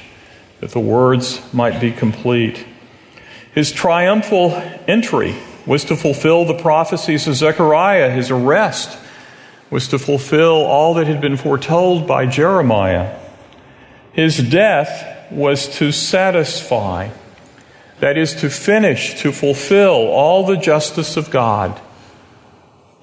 that 0.59 0.71
the 0.71 0.79
words 0.79 1.41
might 1.53 1.81
be 1.81 1.91
complete. 1.91 2.65
His 3.53 3.71
triumphal 3.71 4.51
entry 4.87 5.35
was 5.65 5.85
to 5.85 5.95
fulfill 5.95 6.45
the 6.45 6.53
prophecies 6.53 7.27
of 7.27 7.35
Zechariah. 7.35 8.09
His 8.09 8.31
arrest 8.31 8.97
was 9.69 9.87
to 9.89 9.99
fulfill 9.99 10.65
all 10.65 10.93
that 10.95 11.07
had 11.07 11.21
been 11.21 11.37
foretold 11.37 12.07
by 12.07 12.25
Jeremiah. 12.25 13.17
His 14.13 14.37
death 14.37 15.31
was 15.31 15.67
to 15.77 15.91
satisfy, 15.91 17.09
that 17.99 18.17
is, 18.17 18.35
to 18.35 18.49
finish, 18.49 19.19
to 19.21 19.31
fulfill 19.31 19.91
all 19.91 20.45
the 20.45 20.57
justice 20.57 21.15
of 21.15 21.29
God 21.29 21.79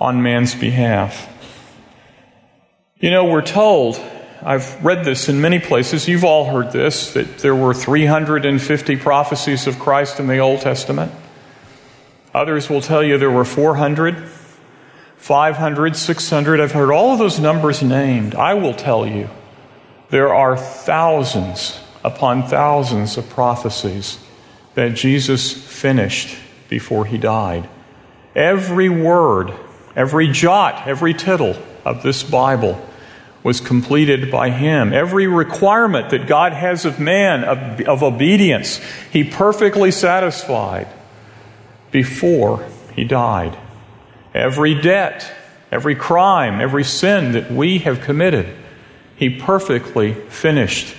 on 0.00 0.22
man's 0.22 0.54
behalf. 0.54 1.32
You 3.00 3.10
know, 3.10 3.24
we're 3.24 3.42
told, 3.42 3.96
I've 4.42 4.85
read 4.85 5.04
this 5.04 5.28
in 5.28 5.40
many 5.40 5.59
places, 5.59 6.07
you've 6.07 6.25
all 6.25 6.50
heard 6.50 6.71
this, 6.73 7.12
that 7.14 7.38
there 7.38 7.57
were 7.57 7.75
350 7.75 8.97
prophecies 8.97 9.66
of 9.66 9.78
Christ 9.78 10.21
in 10.21 10.28
the 10.28 10.38
Old 10.38 10.61
Testament. 10.61 11.12
Others 12.35 12.71
will 12.71 12.80
tell 12.80 13.02
you 13.02 13.18
there 13.18 13.30
were 13.30 13.45
400, 13.45 14.28
500, 15.16 15.97
600. 15.97 16.61
I've 16.61 16.73
heard 16.73 16.92
all 16.92 17.12
of 17.12 17.18
those 17.18 17.40
numbers 17.40 17.83
named. 17.83 18.37
I 18.37 18.54
will 18.54 18.75
tell 18.75 19.07
you 19.07 19.28
there 20.11 20.33
are 20.33 20.57
thousands 20.57 21.80
upon 22.04 22.47
thousands 22.47 23.16
of 23.16 23.28
prophecies 23.28 24.18
that 24.75 24.95
Jesus 24.95 25.52
finished 25.52 26.38
before 26.68 27.07
he 27.07 27.18
died. 27.18 27.68
Every 28.37 28.88
word, 28.88 29.52
every 29.97 30.28
jot, 30.28 30.87
every 30.87 31.12
tittle 31.12 31.57
of 31.85 32.04
this 32.04 32.23
Bible 32.23 32.88
was 33.42 33.61
completed 33.61 34.30
by 34.30 34.50
him. 34.50 34.92
Every 34.92 35.26
requirement 35.26 36.11
that 36.11 36.26
God 36.26 36.52
has 36.52 36.85
of 36.85 36.99
man, 36.99 37.45
of, 37.45 37.80
of 37.83 38.02
obedience, 38.02 38.80
he 39.12 39.25
perfectly 39.25 39.90
satisfied 39.90 40.88
before 41.90 42.66
he 42.95 43.04
died. 43.04 43.57
Every 44.35 44.75
debt, 44.75 45.30
every 45.71 45.95
crime, 45.95 46.61
every 46.61 46.85
sin 46.85 47.33
that 47.33 47.50
we 47.50 47.78
have 47.78 48.00
committed 48.00 48.54
he 49.18 49.28
perfectly 49.28 50.14
finished, 50.14 50.95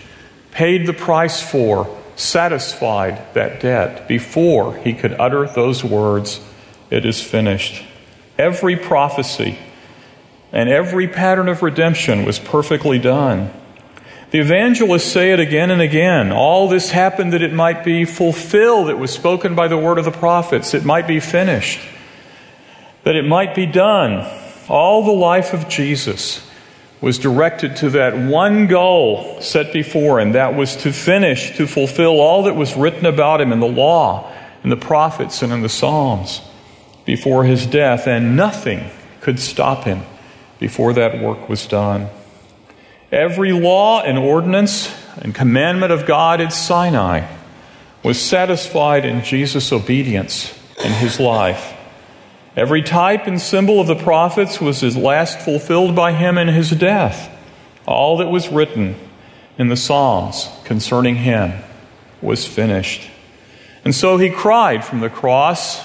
paid 0.51 0.85
the 0.85 0.93
price 0.93 1.41
for, 1.41 1.97
satisfied 2.17 3.33
that 3.33 3.61
debt 3.61 4.09
before 4.09 4.75
he 4.75 4.93
could 4.93 5.13
utter 5.13 5.47
those 5.47 5.83
words, 5.85 6.41
It 6.89 7.05
is 7.05 7.21
finished. 7.23 7.81
Every 8.37 8.75
prophecy 8.75 9.57
and 10.51 10.69
every 10.69 11.07
pattern 11.07 11.47
of 11.47 11.61
redemption 11.61 12.25
was 12.25 12.39
perfectly 12.39 12.99
done. 12.99 13.51
The 14.31 14.39
evangelists 14.39 15.11
say 15.11 15.31
it 15.31 15.39
again 15.39 15.71
and 15.71 15.81
again. 15.81 16.31
All 16.31 16.67
this 16.67 16.91
happened 16.91 17.33
that 17.33 17.41
it 17.41 17.53
might 17.53 17.83
be 17.83 18.05
fulfilled. 18.05 18.89
It 18.89 18.97
was 18.97 19.11
spoken 19.11 19.55
by 19.55 19.67
the 19.67 19.77
word 19.77 19.97
of 19.97 20.05
the 20.05 20.11
prophets. 20.11 20.73
It 20.73 20.85
might 20.85 21.07
be 21.07 21.19
finished. 21.19 21.79
That 23.03 23.15
it 23.15 23.25
might 23.25 23.55
be 23.55 23.65
done. 23.65 24.27
All 24.67 25.03
the 25.03 25.11
life 25.11 25.53
of 25.53 25.67
Jesus 25.67 26.47
was 27.01 27.17
directed 27.17 27.77
to 27.77 27.89
that 27.91 28.15
one 28.15 28.67
goal 28.67 29.41
set 29.41 29.73
before 29.73 30.19
him 30.19 30.33
that 30.33 30.53
was 30.53 30.75
to 30.77 30.91
finish, 30.91 31.55
to 31.57 31.65
fulfill 31.65 32.19
all 32.19 32.43
that 32.43 32.55
was 32.55 32.75
written 32.75 33.05
about 33.05 33.41
him 33.41 33.51
in 33.51 33.59
the 33.59 33.67
law, 33.67 34.31
in 34.63 34.69
the 34.69 34.77
prophets, 34.77 35.41
and 35.41 35.51
in 35.51 35.61
the 35.61 35.69
Psalms 35.69 36.41
before 37.05 37.45
his 37.45 37.65
death, 37.65 38.05
and 38.05 38.35
nothing 38.35 38.91
could 39.21 39.39
stop 39.39 39.85
him 39.85 40.03
before 40.59 40.93
that 40.93 41.19
work 41.19 41.49
was 41.49 41.65
done. 41.65 42.09
Every 43.11 43.53
law 43.53 44.01
and 44.01 44.17
ordinance 44.17 44.93
and 45.17 45.33
commandment 45.33 45.91
of 45.91 46.05
God 46.05 46.41
at 46.41 46.53
Sinai 46.53 47.27
was 48.03 48.21
satisfied 48.21 49.05
in 49.05 49.23
Jesus' 49.23 49.71
obedience 49.71 50.53
in 50.83 50.91
his 50.91 51.19
life. 51.19 51.73
Every 52.55 52.81
type 52.81 53.25
and 53.25 53.39
symbol 53.41 53.79
of 53.79 53.87
the 53.87 53.95
prophets 53.95 54.61
was 54.61 54.83
at 54.83 54.95
last 54.95 55.39
fulfilled 55.39 55.95
by 55.95 56.11
him 56.11 56.37
in 56.37 56.49
his 56.49 56.71
death. 56.71 57.35
All 57.85 58.17
that 58.17 58.29
was 58.29 58.49
written 58.49 58.95
in 59.57 59.69
the 59.69 59.77
Psalms 59.77 60.49
concerning 60.63 61.15
him 61.15 61.63
was 62.21 62.45
finished. 62.45 63.09
And 63.83 63.95
so 63.95 64.17
he 64.17 64.29
cried 64.29 64.83
from 64.83 64.99
the 64.99 65.09
cross, 65.09 65.81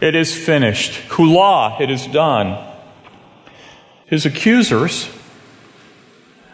It 0.00 0.14
is 0.14 0.36
finished. 0.36 1.08
Kula, 1.08 1.80
it 1.80 1.90
is 1.90 2.06
done. 2.06 2.75
His 4.06 4.24
accusers, 4.24 5.10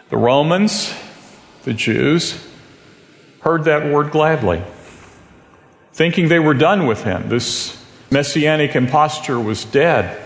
the 0.09 0.17
Romans, 0.17 0.93
the 1.63 1.73
Jews, 1.73 2.43
heard 3.41 3.65
that 3.65 3.91
word 3.93 4.11
gladly, 4.11 4.63
thinking 5.91 6.29
they 6.29 6.39
were 6.39 6.55
done 6.55 6.87
with 6.87 7.03
him. 7.03 7.29
This 7.29 7.79
messianic 8.09 8.75
imposture 8.75 9.39
was 9.39 9.65
dead. 9.65 10.19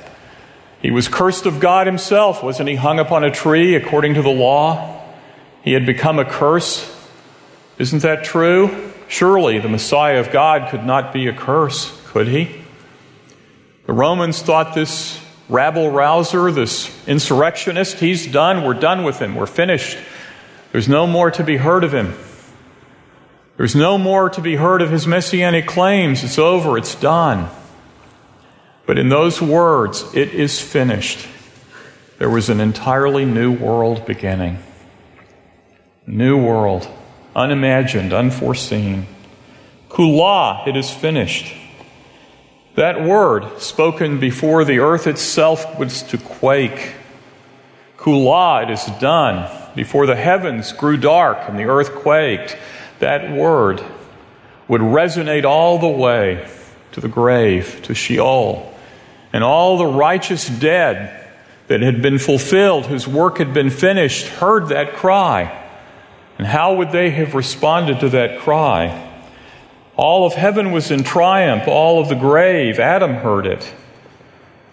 He 0.81 0.89
was 0.89 1.09
cursed 1.09 1.45
of 1.45 1.59
God 1.59 1.85
himself. 1.85 2.41
Wasn't 2.41 2.69
he 2.69 2.75
hung 2.75 2.97
upon 2.97 3.25
a 3.25 3.31
tree 3.31 3.75
according 3.75 4.13
to 4.13 4.21
the 4.21 4.29
law? 4.29 5.03
He 5.63 5.73
had 5.73 5.85
become 5.85 6.19
a 6.19 6.25
curse. 6.25 6.95
Isn't 7.77 8.03
that 8.03 8.23
true? 8.23 8.93
Surely 9.09 9.59
the 9.59 9.69
Messiah 9.69 10.19
of 10.19 10.31
God 10.31 10.69
could 10.69 10.85
not 10.85 11.11
be 11.11 11.27
a 11.27 11.33
curse, 11.33 11.93
could 12.05 12.29
he? 12.29 12.63
The 13.85 13.93
Romans 13.93 14.41
thought 14.41 14.73
this 14.73 15.19
rabble 15.49 15.91
rouser, 15.91 16.51
this 16.51 16.91
insurrectionist, 17.07 17.99
he's 17.99 18.27
done. 18.27 18.63
We're 18.63 18.73
done 18.73 19.03
with 19.03 19.19
him. 19.19 19.35
We're 19.35 19.45
finished. 19.45 19.97
There's 20.71 20.89
no 20.89 21.07
more 21.07 21.31
to 21.31 21.43
be 21.43 21.57
heard 21.57 21.83
of 21.83 21.93
him. 21.93 22.13
There's 23.55 23.75
no 23.75 23.97
more 23.97 24.29
to 24.29 24.41
be 24.41 24.55
heard 24.55 24.81
of 24.81 24.91
his 24.91 25.07
messianic 25.07 25.65
claims. 25.65 26.23
It's 26.23 26.37
over. 26.37 26.77
It's 26.77 26.95
done. 26.95 27.49
But 28.85 28.97
in 28.97 29.09
those 29.09 29.41
words, 29.41 30.03
it 30.13 30.29
is 30.33 30.61
finished, 30.61 31.27
there 32.19 32.29
was 32.29 32.49
an 32.49 32.59
entirely 32.59 33.25
new 33.25 33.51
world 33.51 34.05
beginning. 34.05 34.59
New 36.05 36.41
world, 36.41 36.87
unimagined, 37.35 38.13
unforeseen. 38.13 39.05
Kula, 39.89 40.65
it 40.67 40.77
is 40.77 40.89
finished. 40.89 41.53
That 42.77 43.01
word, 43.01 43.59
spoken 43.59 44.19
before 44.19 44.63
the 44.63 44.77
earth 44.77 45.07
itself 45.07 45.79
was 45.79 46.03
to 46.03 46.17
quake. 46.19 46.93
Kula, 47.97 48.61
it 48.61 48.69
is 48.69 48.85
done. 48.99 49.49
Before 49.75 50.05
the 50.05 50.15
heavens 50.15 50.73
grew 50.73 50.95
dark 50.95 51.39
and 51.49 51.57
the 51.57 51.63
earth 51.63 51.95
quaked, 51.95 52.55
that 52.99 53.35
word 53.35 53.83
would 54.67 54.81
resonate 54.81 55.43
all 55.43 55.79
the 55.79 55.87
way 55.87 56.47
to 56.91 57.01
the 57.01 57.07
grave, 57.07 57.81
to 57.81 57.95
Sheol. 57.95 58.71
And 59.33 59.43
all 59.43 59.79
the 59.79 59.87
righteous 59.87 60.47
dead 60.47 61.27
that 61.69 61.81
had 61.81 62.03
been 62.03 62.19
fulfilled, 62.19 62.85
whose 62.85 63.07
work 63.07 63.39
had 63.39 63.55
been 63.55 63.71
finished, 63.71 64.27
heard 64.27 64.67
that 64.67 64.93
cry. 64.93 65.65
And 66.37 66.45
how 66.45 66.75
would 66.75 66.91
they 66.91 67.09
have 67.09 67.33
responded 67.33 68.01
to 68.01 68.09
that 68.09 68.37
cry? 68.41 69.06
All 69.97 70.25
of 70.25 70.33
heaven 70.33 70.71
was 70.71 70.91
in 70.91 71.03
triumph, 71.03 71.67
all 71.67 71.99
of 71.99 72.07
the 72.07 72.15
grave. 72.15 72.79
Adam 72.79 73.15
heard 73.15 73.47
it. 73.47 73.73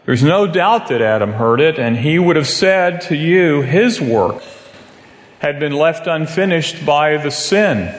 There's 0.05 0.23
no 0.23 0.47
doubt 0.47 0.89
that 0.89 1.01
Adam 1.01 1.33
heard 1.33 1.61
it, 1.61 1.79
and 1.79 1.97
he 1.97 2.19
would 2.19 2.37
have 2.37 2.47
said 2.47 3.01
to 3.03 3.17
you, 3.17 3.63
his 3.63 4.03
work 4.03 4.43
had 5.39 5.59
been 5.59 5.73
left 5.73 6.07
unfinished 6.07 6.85
by 6.85 7.17
the 7.17 7.31
sin 7.31 7.95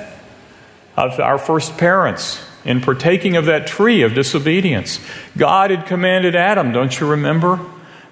of 0.96 1.20
our 1.20 1.40
first 1.40 1.78
parents 1.78 2.44
in 2.64 2.80
partaking 2.80 3.36
of 3.36 3.46
that 3.46 3.66
tree 3.66 4.04
of 4.04 4.14
disobedience. 4.14 5.00
God 5.36 5.72
had 5.72 5.88
commanded 5.88 6.36
Adam, 6.36 6.72
don't 6.72 7.00
you 7.00 7.08
remember? 7.08 7.60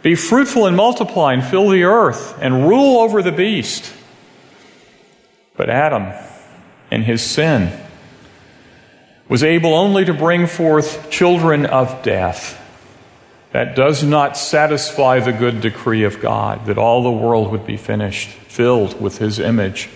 Be 0.02 0.16
fruitful 0.16 0.66
and 0.66 0.76
multiply 0.76 1.34
and 1.34 1.44
fill 1.44 1.70
the 1.70 1.84
earth 1.84 2.38
and 2.42 2.68
rule 2.68 3.00
over 3.00 3.22
the 3.22 3.32
beast. 3.32 3.94
But 5.56 5.70
Adam, 5.70 6.14
in 6.92 7.04
his 7.04 7.22
sin, 7.22 7.80
was 9.34 9.44
able 9.44 9.74
only 9.74 10.06
to 10.06 10.14
bring 10.14 10.46
forth 10.46 11.10
children 11.10 11.66
of 11.66 12.04
death. 12.04 12.64
That 13.52 13.76
does 13.76 14.04
not 14.04 14.38
satisfy 14.38 15.22
the 15.22 15.34
good 15.34 15.60
decree 15.60 16.04
of 16.04 16.20
God 16.20 16.68
that 16.68 16.78
all 16.78 17.02
the 17.02 17.12
world 17.12 17.52
would 17.52 17.66
be 17.66 17.76
finished, 17.76 18.30
filled 18.30 19.02
with 19.02 19.18
his 19.18 19.40
image. 19.40 19.90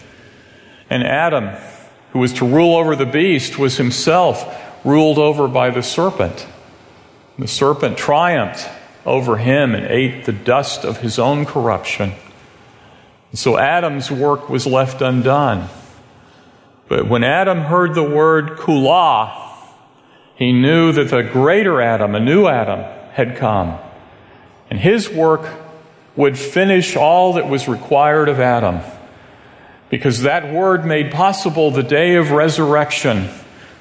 And 0.89 1.03
Adam, 1.03 1.56
who 2.13 2.17
was 2.17 2.34
to 2.34 2.48
rule 2.48 2.77
over 2.77 2.96
the 2.96 3.06
beast, 3.06 3.60
was 3.60 3.77
himself 3.77 4.44
ruled 4.84 5.20
over 5.20 5.48
by 5.48 5.70
the 5.70 5.84
serpent. 5.84 6.48
The 7.38 7.48
serpent 7.48 7.96
triumphed 7.96 8.67
over 9.06 9.38
him 9.38 9.75
and 9.75 9.86
ate 9.86 10.25
the 10.25 10.34
dust 10.34 10.84
of 10.84 11.01
his 11.01 11.20
own 11.20 11.46
corruption. 11.46 12.13
so 13.36 13.60
Adam's 13.60 14.10
work 14.10 14.50
was 14.50 14.65
left 14.65 15.00
undone. 15.03 15.70
But 16.88 17.08
when 17.08 17.24
Adam 17.24 17.62
heard 17.62 17.96
the 17.96 18.03
word 18.03 18.58
kula, 18.58 19.46
he 20.36 20.53
knew 20.53 20.91
that 20.91 21.10
the 21.10 21.24
greater 21.24 21.82
Adam, 21.82 22.15
a 22.15 22.20
new 22.20 22.48
Adam, 22.48 22.82
had 23.13 23.36
come. 23.36 23.77
And 24.70 24.79
his 24.79 25.10
work 25.10 25.50
would 26.15 26.38
finish 26.38 26.95
all 26.95 27.34
that 27.34 27.50
was 27.50 27.67
required 27.67 28.30
of 28.30 28.39
Adam. 28.39 28.82
Because 29.89 30.21
that 30.21 30.54
word 30.54 30.86
made 30.86 31.12
possible 31.12 31.71
the 31.71 31.84
day 31.84 32.15
of 32.15 32.32
resurrection 32.32 33.30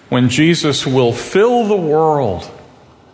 when 0.08 0.28
Jesus 0.28 0.86
will 0.86 1.12
fill 1.12 1.64
the 1.66 1.76
world, 1.76 2.48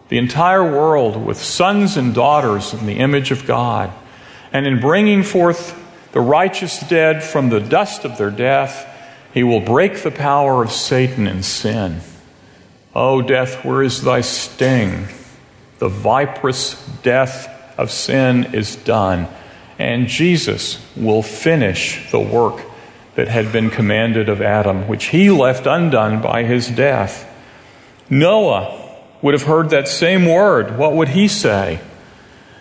the 0.08 0.18
entire 0.18 0.62
world, 0.62 1.16
with 1.16 1.38
sons 1.38 1.96
and 1.96 2.14
daughters 2.14 2.74
in 2.74 2.86
the 2.86 2.98
image 2.98 3.30
of 3.30 3.46
God. 3.46 3.90
And 4.52 4.66
in 4.66 4.80
bringing 4.80 5.22
forth 5.22 5.78
the 6.12 6.20
righteous 6.20 6.80
dead 6.80 7.22
from 7.22 7.48
the 7.48 7.60
dust 7.60 8.04
of 8.04 8.18
their 8.18 8.30
death, 8.30 8.86
he 9.32 9.42
will 9.42 9.60
break 9.60 10.02
the 10.02 10.10
power 10.10 10.62
of 10.62 10.70
Satan 10.70 11.26
and 11.26 11.44
sin. 11.44 12.00
O 12.94 13.18
oh, 13.18 13.22
death, 13.22 13.64
where 13.64 13.82
is 13.82 14.02
thy 14.02 14.20
sting? 14.20 15.08
The 15.78 15.88
viperous 15.88 16.74
death 17.02 17.48
of 17.78 17.90
sin 17.90 18.54
is 18.54 18.76
done, 18.76 19.28
and 19.78 20.06
Jesus 20.06 20.84
will 20.94 21.22
finish 21.22 22.10
the 22.10 22.20
work 22.20 22.60
that 23.14 23.28
had 23.28 23.50
been 23.52 23.70
commanded 23.70 24.28
of 24.28 24.42
Adam, 24.42 24.86
which 24.88 25.06
he 25.06 25.30
left 25.30 25.66
undone 25.66 26.20
by 26.20 26.44
his 26.44 26.68
death. 26.68 27.28
Noah 28.10 28.78
would 29.22 29.34
have 29.34 29.44
heard 29.44 29.70
that 29.70 29.88
same 29.88 30.26
word. 30.26 30.76
What 30.76 30.94
would 30.94 31.08
he 31.08 31.28
say? 31.28 31.80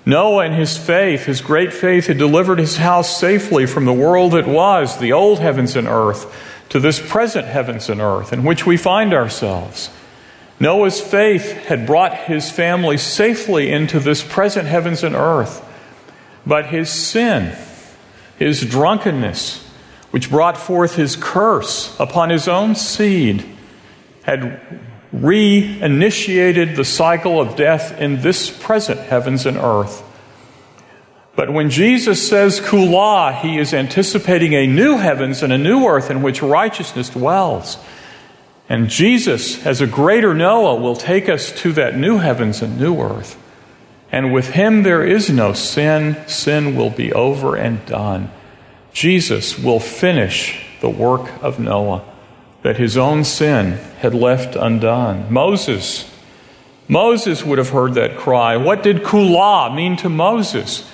Noah, 0.06 0.46
in 0.46 0.54
his 0.54 0.78
faith, 0.78 1.26
his 1.26 1.42
great 1.42 1.74
faith, 1.74 2.08
had 2.08 2.18
delivered 2.18 2.58
his 2.58 2.78
house 2.78 3.20
safely 3.20 3.66
from 3.66 3.86
the 3.86 3.94
world 3.94 4.32
that 4.32 4.48
was, 4.48 4.98
the 4.98 5.12
old 5.12 5.40
heavens 5.40 5.76
and 5.76 5.88
earth 5.88 6.34
to 6.72 6.80
this 6.80 7.06
present 7.06 7.46
heavens 7.46 7.90
and 7.90 8.00
earth 8.00 8.32
in 8.32 8.44
which 8.46 8.66
we 8.66 8.78
find 8.78 9.14
ourselves. 9.14 9.90
Noah's 10.58 11.02
faith 11.02 11.52
had 11.66 11.86
brought 11.86 12.16
his 12.16 12.50
family 12.50 12.98
safely 12.98 13.70
into 13.70 14.00
this 14.00 14.24
present 14.24 14.68
heavens 14.68 15.04
and 15.04 15.14
earth, 15.14 15.68
but 16.46 16.68
his 16.68 16.90
sin, 16.90 17.54
his 18.38 18.62
drunkenness, 18.62 19.68
which 20.12 20.30
brought 20.30 20.58
forth 20.58 20.96
his 20.96 21.18
curse 21.18 21.94
upon 22.00 22.30
his 22.30 22.48
own 22.48 22.76
seed, 22.76 23.46
had 24.24 24.62
reinitiated 25.14 26.78
the 26.78 26.86
cycle 26.86 27.42
of 27.42 27.58
death 27.58 28.00
in 28.00 28.22
this 28.22 28.50
present 28.50 29.00
heavens 29.02 29.46
and 29.46 29.58
earth. 29.58 30.04
But 31.36 31.54
when 31.54 31.70
Jesus 31.70 32.28
says 32.28 32.60
kula, 32.60 33.40
he 33.40 33.58
is 33.58 33.74
anticipating 33.74 34.54
a 34.54 34.68
new 34.68 34.98
heavens 34.98 35.42
and 35.42 35.54
a 35.54 35.58
new 35.58 35.86
earth 35.86 36.12
in 36.12 36.22
which 36.22 36.42
righteousness 36.42 37.10
dwells. 37.10 37.78
And 38.68 38.90
Jesus, 38.90 39.66
as 39.66 39.82
a 39.82 39.88
greater 39.88 40.34
Noah, 40.34 40.76
will 40.76 40.96
take 40.96 41.30
us 41.30 41.52
to 41.62 41.72
that 41.74 41.98
new 41.98 42.18
heavens 42.18 42.62
and 42.62 42.80
new 42.80 43.00
earth. 43.02 43.38
And 44.12 44.34
with 44.34 44.50
him 44.50 44.84
there 44.84 45.06
is 45.06 45.30
no 45.30 45.54
sin. 45.54 46.18
Sin 46.28 46.76
will 46.76 46.90
be 46.90 47.14
over 47.14 47.56
and 47.56 47.86
done. 47.86 48.30
Jesus 48.94 49.58
will 49.58 49.80
finish 49.80 50.66
the 50.82 50.90
work 50.90 51.32
of 51.42 51.60
Noah 51.60 52.04
that 52.62 52.78
his 52.78 52.98
own 52.98 53.24
sin 53.24 53.74
had 54.00 54.14
left 54.14 54.56
undone. 54.56 55.32
Moses, 55.32 56.10
Moses 56.88 57.44
would 57.44 57.58
have 57.58 57.70
heard 57.70 57.94
that 57.94 58.18
cry. 58.18 58.58
What 58.58 58.84
did 58.84 58.98
kula 58.98 59.74
mean 59.74 59.96
to 59.98 60.10
Moses? 60.10 60.91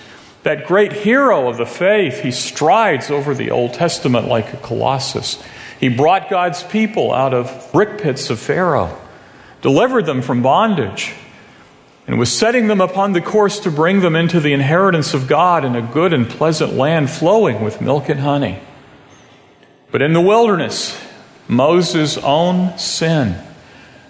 That 0.47 0.65
great 0.65 0.93
hero 0.93 1.49
of 1.49 1.57
the 1.57 1.65
faith, 1.65 2.21
he 2.21 2.31
strides 2.31 3.12
over 3.12 3.36
the 3.36 3.51
Old 3.51 3.73
Testament 3.73 4.29
like 4.29 4.53
a 4.53 4.55
colossus. 4.55 5.43
He 5.77 5.89
brought 5.89 6.29
God's 6.29 6.63
people 6.63 7.13
out 7.13 7.33
of 7.33 7.69
brick 7.73 8.01
pits 8.01 8.29
of 8.29 8.39
Pharaoh, 8.39 8.97
delivered 9.62 10.05
them 10.05 10.21
from 10.21 10.41
bondage, 10.41 11.13
and 12.07 12.17
was 12.17 12.31
setting 12.31 12.67
them 12.67 12.79
upon 12.79 13.12
the 13.12 13.19
course 13.19 13.60
to 13.60 13.69
bring 13.69 13.99
them 13.99 14.15
into 14.15 14.39
the 14.39 14.53
inheritance 14.53 15.13
of 15.13 15.27
God 15.27 15.65
in 15.65 15.75
a 15.75 15.81
good 15.81 16.13
and 16.13 16.29
pleasant 16.29 16.75
land 16.75 17.10
flowing 17.10 17.62
with 17.62 17.81
milk 17.81 18.07
and 18.07 18.21
honey. 18.21 18.62
But 19.91 20.01
in 20.01 20.13
the 20.13 20.21
wilderness, 20.21 20.97
Moses' 21.49 22.17
own 22.19 22.77
sin 22.77 23.36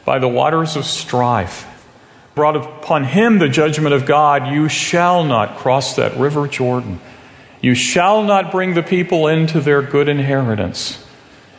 by 0.06 0.20
the 0.20 0.30
waters 0.30 0.76
of 0.76 0.86
strife 0.86 1.66
brought 2.38 2.56
upon 2.56 3.04
him 3.04 3.40
the 3.40 3.50
judgment 3.50 3.94
of 3.94 4.06
God, 4.06 4.54
you 4.54 4.70
shall 4.70 5.26
not 5.26 5.58
cross 5.58 5.96
that 5.98 6.16
river 6.16 6.48
Jordan. 6.48 7.02
You 7.60 7.74
shall 7.74 8.24
not 8.24 8.52
bring 8.52 8.76
the 8.76 8.84
people 8.84 9.28
into 9.28 9.60
their 9.60 9.82
good 9.82 10.08
inheritance. 10.08 11.04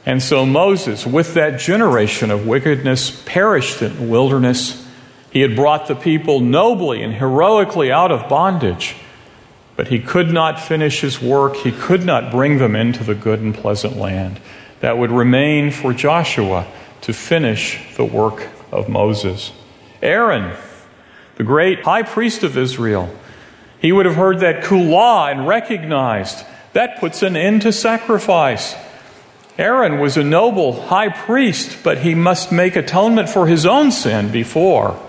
And 0.06 0.22
so 0.22 0.46
Moses, 0.46 1.04
with 1.04 1.34
that 1.34 1.60
generation 1.60 2.30
of 2.30 2.46
wickedness, 2.46 3.22
perished 3.26 3.82
in 3.82 3.96
the 3.96 4.04
wilderness. 4.04 4.86
He 5.30 5.40
had 5.40 5.56
brought 5.56 5.88
the 5.88 5.96
people 5.96 6.40
nobly 6.40 7.02
and 7.02 7.12
heroically 7.12 7.90
out 7.90 8.12
of 8.12 8.28
bondage, 8.28 8.94
but 9.76 9.88
he 9.88 9.98
could 9.98 10.32
not 10.32 10.60
finish 10.60 11.00
his 11.00 11.20
work. 11.20 11.56
He 11.56 11.72
could 11.72 12.04
not 12.04 12.30
bring 12.30 12.58
them 12.58 12.76
into 12.76 13.04
the 13.04 13.16
good 13.16 13.40
and 13.40 13.54
pleasant 13.54 13.96
land 13.96 14.40
that 14.80 14.96
would 14.96 15.10
remain 15.10 15.72
for 15.72 15.92
Joshua 15.92 16.66
to 17.02 17.12
finish 17.12 17.78
the 17.96 18.04
work 18.04 18.48
of 18.70 18.88
Moses. 18.88 19.52
Aaron, 20.02 20.56
the 21.36 21.44
great 21.44 21.82
high 21.82 22.02
priest 22.02 22.42
of 22.42 22.56
Israel, 22.56 23.14
he 23.80 23.92
would 23.92 24.06
have 24.06 24.16
heard 24.16 24.40
that 24.40 24.64
kula 24.64 25.30
and 25.30 25.46
recognized 25.46 26.44
that 26.72 26.98
puts 27.00 27.22
an 27.22 27.36
end 27.36 27.62
to 27.62 27.72
sacrifice. 27.72 28.74
Aaron 29.56 29.98
was 29.98 30.16
a 30.16 30.24
noble 30.24 30.82
high 30.82 31.08
priest, 31.08 31.78
but 31.82 31.98
he 31.98 32.14
must 32.14 32.52
make 32.52 32.76
atonement 32.76 33.28
for 33.28 33.46
his 33.46 33.66
own 33.66 33.90
sin 33.90 34.30
before 34.30 35.00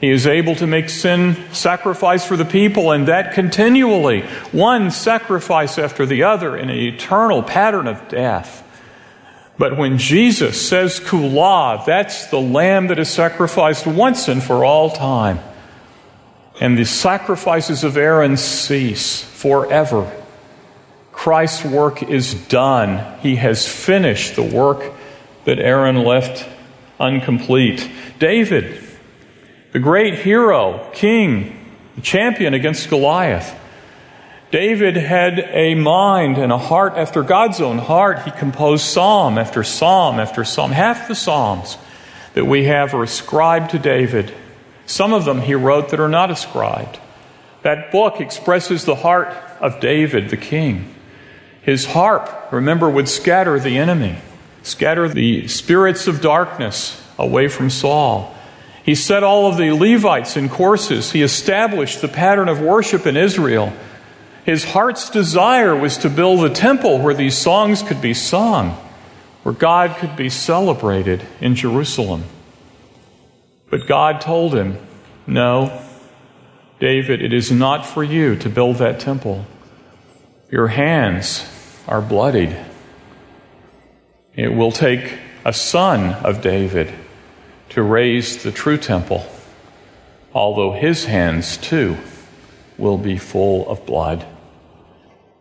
He 0.00 0.10
is 0.10 0.26
able 0.26 0.54
to 0.56 0.66
make 0.66 0.90
sin 0.90 1.36
sacrifice 1.52 2.26
for 2.26 2.36
the 2.36 2.44
people, 2.44 2.90
and 2.90 3.08
that 3.08 3.32
continually, 3.32 4.22
one 4.52 4.90
sacrifice 4.90 5.78
after 5.78 6.04
the 6.04 6.22
other 6.22 6.56
in 6.56 6.68
an 6.68 6.76
eternal 6.76 7.42
pattern 7.42 7.86
of 7.86 8.06
death. 8.08 8.62
But 9.58 9.76
when 9.76 9.98
Jesus 9.98 10.68
says 10.68 11.00
Kula, 11.00 11.84
that's 11.86 12.26
the 12.26 12.40
lamb 12.40 12.88
that 12.88 12.98
is 12.98 13.08
sacrificed 13.08 13.86
once 13.86 14.28
and 14.28 14.42
for 14.42 14.64
all 14.64 14.90
time. 14.90 15.38
And 16.60 16.76
the 16.76 16.84
sacrifices 16.84 17.84
of 17.84 17.96
Aaron 17.96 18.36
cease 18.36 19.22
forever. 19.22 20.10
Christ's 21.12 21.64
work 21.64 22.02
is 22.02 22.34
done. 22.48 23.18
He 23.20 23.36
has 23.36 23.66
finished 23.66 24.36
the 24.36 24.42
work 24.42 24.92
that 25.44 25.58
Aaron 25.58 26.04
left 26.04 26.46
incomplete. 27.00 27.90
David, 28.18 28.82
the 29.72 29.78
great 29.78 30.18
hero, 30.18 30.90
king, 30.92 31.74
champion 32.02 32.54
against 32.54 32.90
Goliath. 32.90 33.58
David 34.50 34.96
had 34.96 35.40
a 35.40 35.74
mind 35.74 36.38
and 36.38 36.52
a 36.52 36.58
heart 36.58 36.94
after 36.96 37.22
God's 37.22 37.60
own 37.60 37.78
heart. 37.78 38.22
He 38.22 38.30
composed 38.30 38.84
psalm 38.84 39.38
after 39.38 39.64
psalm 39.64 40.20
after 40.20 40.44
psalm. 40.44 40.70
Half 40.70 41.08
the 41.08 41.14
psalms 41.14 41.76
that 42.34 42.44
we 42.44 42.64
have 42.64 42.94
are 42.94 43.02
ascribed 43.02 43.70
to 43.70 43.78
David. 43.78 44.32
Some 44.86 45.12
of 45.12 45.24
them 45.24 45.40
he 45.40 45.54
wrote 45.54 45.88
that 45.88 46.00
are 46.00 46.08
not 46.08 46.30
ascribed. 46.30 47.00
That 47.62 47.90
book 47.90 48.20
expresses 48.20 48.84
the 48.84 48.94
heart 48.94 49.28
of 49.60 49.80
David, 49.80 50.30
the 50.30 50.36
king. 50.36 50.94
His 51.62 51.86
harp, 51.86 52.52
remember, 52.52 52.88
would 52.88 53.08
scatter 53.08 53.58
the 53.58 53.76
enemy, 53.76 54.18
scatter 54.62 55.08
the 55.08 55.48
spirits 55.48 56.06
of 56.06 56.20
darkness 56.20 57.02
away 57.18 57.48
from 57.48 57.70
Saul. 57.70 58.32
He 58.84 58.94
set 58.94 59.24
all 59.24 59.48
of 59.48 59.56
the 59.56 59.72
Levites 59.72 60.36
in 60.36 60.48
courses. 60.48 61.10
He 61.10 61.22
established 61.22 62.00
the 62.00 62.06
pattern 62.06 62.48
of 62.48 62.60
worship 62.60 63.04
in 63.04 63.16
Israel. 63.16 63.72
His 64.46 64.62
heart's 64.62 65.10
desire 65.10 65.74
was 65.74 65.98
to 65.98 66.08
build 66.08 66.44
a 66.44 66.50
temple 66.50 67.00
where 67.00 67.14
these 67.14 67.36
songs 67.36 67.82
could 67.82 68.00
be 68.00 68.14
sung, 68.14 68.70
where 69.42 69.52
God 69.52 69.96
could 69.96 70.14
be 70.14 70.28
celebrated 70.28 71.24
in 71.40 71.56
Jerusalem. 71.56 72.22
But 73.70 73.88
God 73.88 74.20
told 74.20 74.54
him, 74.54 74.78
No, 75.26 75.82
David, 76.78 77.22
it 77.22 77.32
is 77.32 77.50
not 77.50 77.84
for 77.84 78.04
you 78.04 78.36
to 78.36 78.48
build 78.48 78.76
that 78.76 79.00
temple. 79.00 79.44
Your 80.48 80.68
hands 80.68 81.44
are 81.88 82.00
bloodied. 82.00 82.56
It 84.36 84.54
will 84.54 84.70
take 84.70 85.18
a 85.44 85.52
son 85.52 86.14
of 86.24 86.40
David 86.40 86.94
to 87.70 87.82
raise 87.82 88.44
the 88.44 88.52
true 88.52 88.78
temple, 88.78 89.26
although 90.32 90.70
his 90.70 91.06
hands 91.06 91.56
too 91.56 91.96
will 92.78 92.96
be 92.96 93.18
full 93.18 93.68
of 93.68 93.84
blood. 93.84 94.24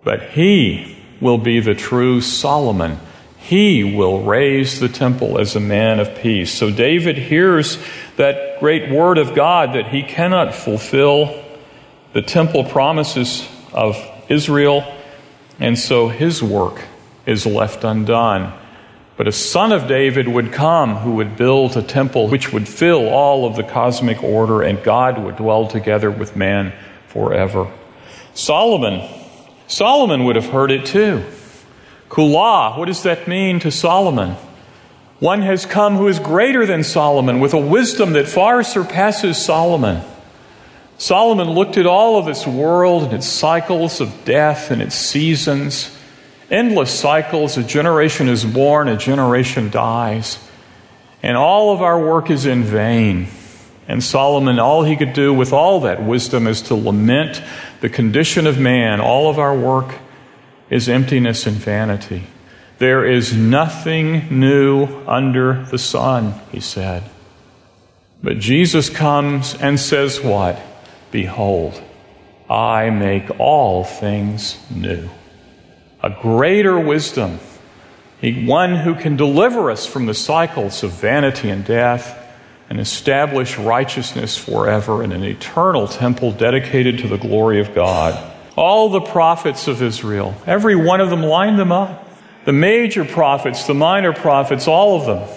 But 0.06 0.30
he 0.30 0.96
will 1.20 1.40
be 1.40 1.60
the 1.60 1.76
true 1.76 2.22
Solomon. 2.22 3.00
He 3.38 3.84
will 3.84 4.24
raise 4.24 4.80
the 4.80 4.88
temple 4.88 5.40
as 5.40 5.56
a 5.56 5.60
man 5.60 6.00
of 6.00 6.16
peace. 6.16 6.54
So 6.54 6.72
David 6.72 7.18
hears 7.18 7.78
that 8.16 8.60
great 8.60 8.90
word 8.90 9.18
of 9.18 9.36
God 9.36 9.74
that 9.74 9.88
he 9.90 10.04
cannot 10.04 10.56
fulfill 10.56 11.44
the 12.14 12.22
temple 12.22 12.64
promises 12.64 13.48
of 13.74 13.98
Israel, 14.30 14.86
and 15.60 15.78
so 15.78 16.08
his 16.08 16.42
work 16.42 16.84
is 17.26 17.46
left 17.46 17.84
undone. 17.84 18.58
But 19.18 19.28
a 19.28 19.32
son 19.32 19.72
of 19.72 19.88
David 19.88 20.28
would 20.28 20.54
come 20.54 20.98
who 20.98 21.14
would 21.14 21.36
build 21.36 21.76
a 21.78 21.82
temple 21.82 22.28
which 22.28 22.54
would 22.54 22.68
fill 22.68 23.10
all 23.10 23.48
of 23.48 23.56
the 23.56 23.64
cosmic 23.64 24.22
order, 24.24 24.62
and 24.62 24.84
God 24.84 25.18
would 25.18 25.38
dwell 25.38 25.68
together 25.68 26.12
with 26.12 26.36
man 26.36 26.74
forever. 27.08 27.72
Solomon 28.34 29.02
Solomon 29.68 30.26
would 30.26 30.36
have 30.36 30.50
heard 30.50 30.72
it 30.72 30.86
too. 30.86 31.24
Kula, 32.10 32.78
what 32.78 32.86
does 32.86 33.04
that 33.04 33.28
mean 33.28 33.60
to 33.60 33.72
Solomon? 33.72 34.36
One 35.20 35.42
has 35.42 35.66
come 35.66 35.96
who 35.96 36.08
is 36.08 36.20
greater 36.20 36.66
than 36.66 36.84
Solomon 36.84 37.40
with 37.40 37.54
a 37.54 37.60
wisdom 37.60 38.14
that 38.14 38.28
far 38.28 38.64
surpasses 38.64 39.38
Solomon. 39.38 40.04
Solomon 40.98 41.50
looked 41.50 41.78
at 41.78 41.86
all 41.86 42.18
of 42.18 42.26
this 42.26 42.46
world 42.46 43.04
and 43.04 43.14
its 43.14 43.26
cycles 43.26 44.00
of 44.00 44.26
death 44.26 44.72
and 44.72 44.82
its 44.82 44.96
seasons, 44.96 45.98
endless 46.50 46.98
cycles. 46.98 47.58
A 47.58 47.64
generation 47.64 48.30
is 48.30 48.46
born, 48.46 48.88
a 48.88 48.98
generation 48.98 49.70
dies. 49.70 50.40
And 51.24 51.36
all 51.36 51.74
of 51.74 51.82
our 51.82 52.00
work 52.00 52.30
is 52.30 52.46
in 52.46 52.64
vain. 52.64 53.28
And 53.88 54.04
Solomon, 54.04 54.60
all 54.60 54.84
he 54.84 54.96
could 54.96 55.14
do 55.14 55.34
with 55.34 55.54
all 55.54 55.82
that 55.82 56.04
wisdom 56.04 56.48
is 56.48 56.62
to 56.64 56.76
lament 56.76 57.42
the 57.82 57.90
condition 57.90 58.48
of 58.48 58.60
man. 58.60 59.00
All 59.00 59.30
of 59.30 59.38
our 59.38 59.56
work 59.56 59.96
is 60.70 60.90
emptiness 60.90 61.46
and 61.46 61.56
vanity. 61.56 62.24
There 62.80 63.06
is 63.06 63.34
nothing 63.34 64.40
new 64.40 64.88
under 65.08 65.66
the 65.66 65.78
sun, 65.78 66.34
he 66.52 66.60
said. 66.60 67.04
But 68.24 68.40
Jesus 68.40 68.90
comes 68.90 69.54
and 69.54 69.80
says, 69.80 70.20
What? 70.20 70.60
Behold, 71.12 71.82
I 72.50 72.90
make 72.90 73.40
all 73.40 73.84
things 73.84 74.58
new. 74.72 75.10
A 76.02 76.10
greater 76.10 76.80
wisdom, 76.80 77.40
one 78.22 78.78
who 78.78 78.96
can 78.96 79.16
deliver 79.16 79.70
us 79.70 79.86
from 79.86 80.08
the 80.08 80.14
cycles 80.16 80.84
of 80.84 80.92
vanity 80.92 81.50
and 81.50 81.64
death 81.64 82.25
and 82.70 82.80
establish 82.80 83.58
righteousness 83.58 84.38
forever 84.38 85.04
in 85.04 85.12
an 85.12 85.24
eternal 85.24 85.88
temple 85.88 86.32
dedicated 86.32 87.00
to 87.00 87.08
the 87.08 87.18
glory 87.18 87.60
of 87.60 87.76
God. 87.76 88.34
All 88.56 88.90
the 88.90 89.02
prophets 89.02 89.68
of 89.68 89.82
Israel, 89.82 90.36
every 90.48 90.76
one 90.76 91.02
of 91.02 91.10
them 91.10 91.24
lined 91.24 91.60
them 91.60 91.72
up. 91.72 92.08
The 92.46 92.54
major 92.54 93.06
prophets, 93.06 93.66
the 93.66 93.74
minor 93.74 94.14
prophets, 94.14 94.68
all 94.68 95.00
of 95.00 95.06
them 95.06 95.28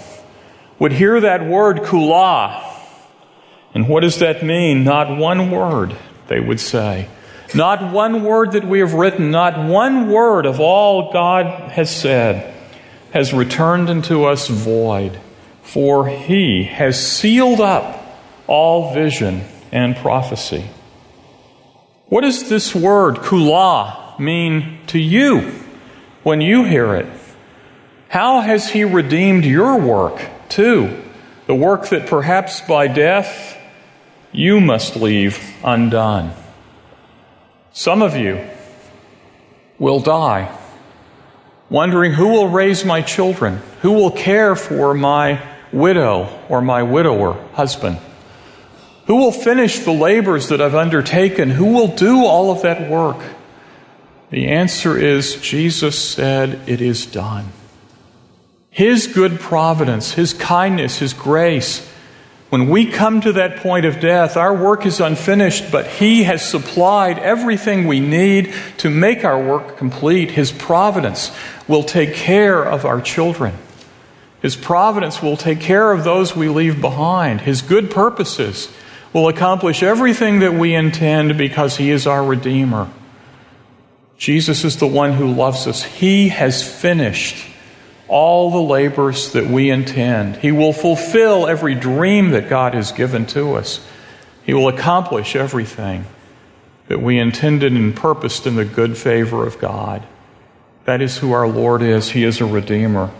would 0.79 0.93
hear 0.93 1.21
that 1.21 1.47
word 1.47 1.79
kula. 1.79 2.64
And 3.75 3.88
what 3.88 4.01
does 4.01 4.19
that 4.19 4.45
mean? 4.45 4.85
Not 4.85 5.17
one 5.17 5.51
word, 5.51 5.97
they 6.29 6.41
would 6.41 6.61
say. 6.61 7.09
Not 7.55 7.93
one 7.93 8.25
word 8.25 8.53
that 8.53 8.64
we 8.64 8.81
have 8.81 8.93
written, 8.93 9.31
not 9.31 9.59
one 9.59 10.11
word 10.11 10.47
of 10.47 10.61
all 10.61 11.12
God 11.12 11.71
has 11.73 11.95
said 11.95 12.55
has 13.12 13.33
returned 13.33 13.88
unto 13.88 14.25
us 14.25 14.49
void 14.49 15.19
for 15.69 16.09
he 16.09 16.65
has 16.65 16.99
sealed 16.99 17.61
up 17.61 18.03
all 18.47 18.95
vision 18.95 19.43
and 19.71 19.95
prophecy. 19.97 20.65
What 22.07 22.23
does 22.23 22.49
this 22.49 22.75
word, 22.75 23.17
kula, 23.17 24.19
mean 24.19 24.79
to 24.87 24.99
you 24.99 25.41
when 26.23 26.41
you 26.41 26.65
hear 26.65 26.95
it? 26.95 27.07
How 28.09 28.41
has 28.41 28.71
he 28.71 28.83
redeemed 28.85 29.45
your 29.45 29.79
work, 29.79 30.27
too? 30.49 31.03
The 31.47 31.55
work 31.55 31.91
that 31.91 32.07
perhaps 32.07 32.63
by 32.63 32.89
death 32.89 33.59
you 34.33 34.63
must 34.63 34.97
leave 34.97 35.39
undone. 35.63 36.33
Some 37.73 38.01
of 38.01 38.17
you 38.17 38.43
will 39.79 40.01
die, 40.01 40.51
wondering 41.69 42.13
who 42.13 42.29
will 42.29 42.49
raise 42.49 42.87
my 42.87 43.03
children, 43.03 43.61
who 43.83 43.93
will 43.93 44.11
care 44.11 44.57
for 44.57 44.95
my 44.95 45.57
widow 45.73 46.45
or 46.49 46.61
my 46.61 46.83
widower 46.83 47.33
husband? 47.55 47.99
Who 49.07 49.17
will 49.17 49.33
finish 49.33 49.79
the 49.79 49.93
labors 49.93 50.49
that 50.49 50.61
I've 50.61 50.75
undertaken? 50.75 51.51
Who 51.51 51.73
will 51.73 51.89
do 51.89 52.25
all 52.25 52.51
of 52.51 52.63
that 52.63 52.91
work? 52.91 53.17
The 54.31 54.49
answer 54.49 54.99
is 54.99 55.41
Jesus 55.41 55.99
said, 55.99 56.69
It 56.69 56.83
is 56.83 57.07
done. 57.07 57.49
His 58.71 59.07
good 59.07 59.41
providence, 59.41 60.13
His 60.13 60.35
kindness, 60.35 60.99
His 60.99 61.15
grace. 61.15 61.89
When 62.51 62.69
we 62.69 62.87
come 62.87 63.21
to 63.23 63.33
that 63.33 63.59
point 63.59 63.85
of 63.87 64.01
death, 64.01 64.37
our 64.37 64.55
work 64.55 64.87
is 64.87 65.01
unfinished, 65.01 65.73
but 65.73 65.87
He 65.87 66.25
has 66.25 66.47
supplied 66.47 67.19
everything 67.19 67.87
we 67.87 68.01
need 68.01 68.55
to 68.79 68.91
make 68.91 69.25
our 69.25 69.43
work 69.43 69.79
complete. 69.79 70.31
His 70.31 70.53
providence 70.53 71.31
will 71.67 71.83
take 71.83 72.15
care 72.15 72.63
of 72.63 72.85
our 72.85 73.01
children. 73.01 73.55
His 74.40 74.57
providence 74.57 75.20
will 75.20 75.37
take 75.37 75.61
care 75.61 75.92
of 75.92 76.05
those 76.05 76.37
we 76.37 76.48
leave 76.48 76.81
behind. 76.81 77.40
His 77.40 77.62
good 77.62 77.90
purposes 77.90 78.72
will 79.12 79.29
accomplish 79.29 79.83
everything 79.83 80.40
that 80.40 80.55
we 80.55 80.74
intend 80.74 81.37
because 81.37 81.77
He 81.77 81.90
is 81.90 82.07
our 82.07 82.24
Redeemer. 82.24 82.90
Jesus 84.16 84.64
is 84.64 84.77
the 84.77 84.87
one 84.87 85.12
who 85.12 85.33
loves 85.33 85.66
us. 85.66 85.83
He 85.83 86.29
has 86.29 86.62
finished 86.62 87.46
all 88.09 88.51
the 88.51 88.61
labors 88.61 89.33
that 89.33 89.46
we 89.46 89.70
intend. 89.70 90.37
He 90.37 90.51
will 90.51 90.72
fulfill 90.72 91.46
every 91.46 91.74
dream 91.74 92.31
that 92.31 92.48
God 92.48 92.74
has 92.74 92.90
given 92.90 93.27
to 93.27 93.55
us. 93.55 93.87
He 94.44 94.55
will 94.55 94.68
accomplish 94.68 95.37
everything 95.37 96.07
that 96.88 97.03
we 97.03 97.18
intended 97.18 97.72
and 97.72 97.94
purposed 97.94 98.46
in 98.46 98.57
the 98.57 98.64
good 98.64 98.96
favor 98.96 99.46
of 99.46 99.59
God. 99.59 100.07
That 100.85 101.03
is 101.03 101.18
who 101.18 101.33
our 101.33 101.46
Lord 101.46 101.83
is. 101.83 102.11
He 102.11 102.24
is 102.24 102.40
a 102.40 102.46
Redeemer. 102.46 103.11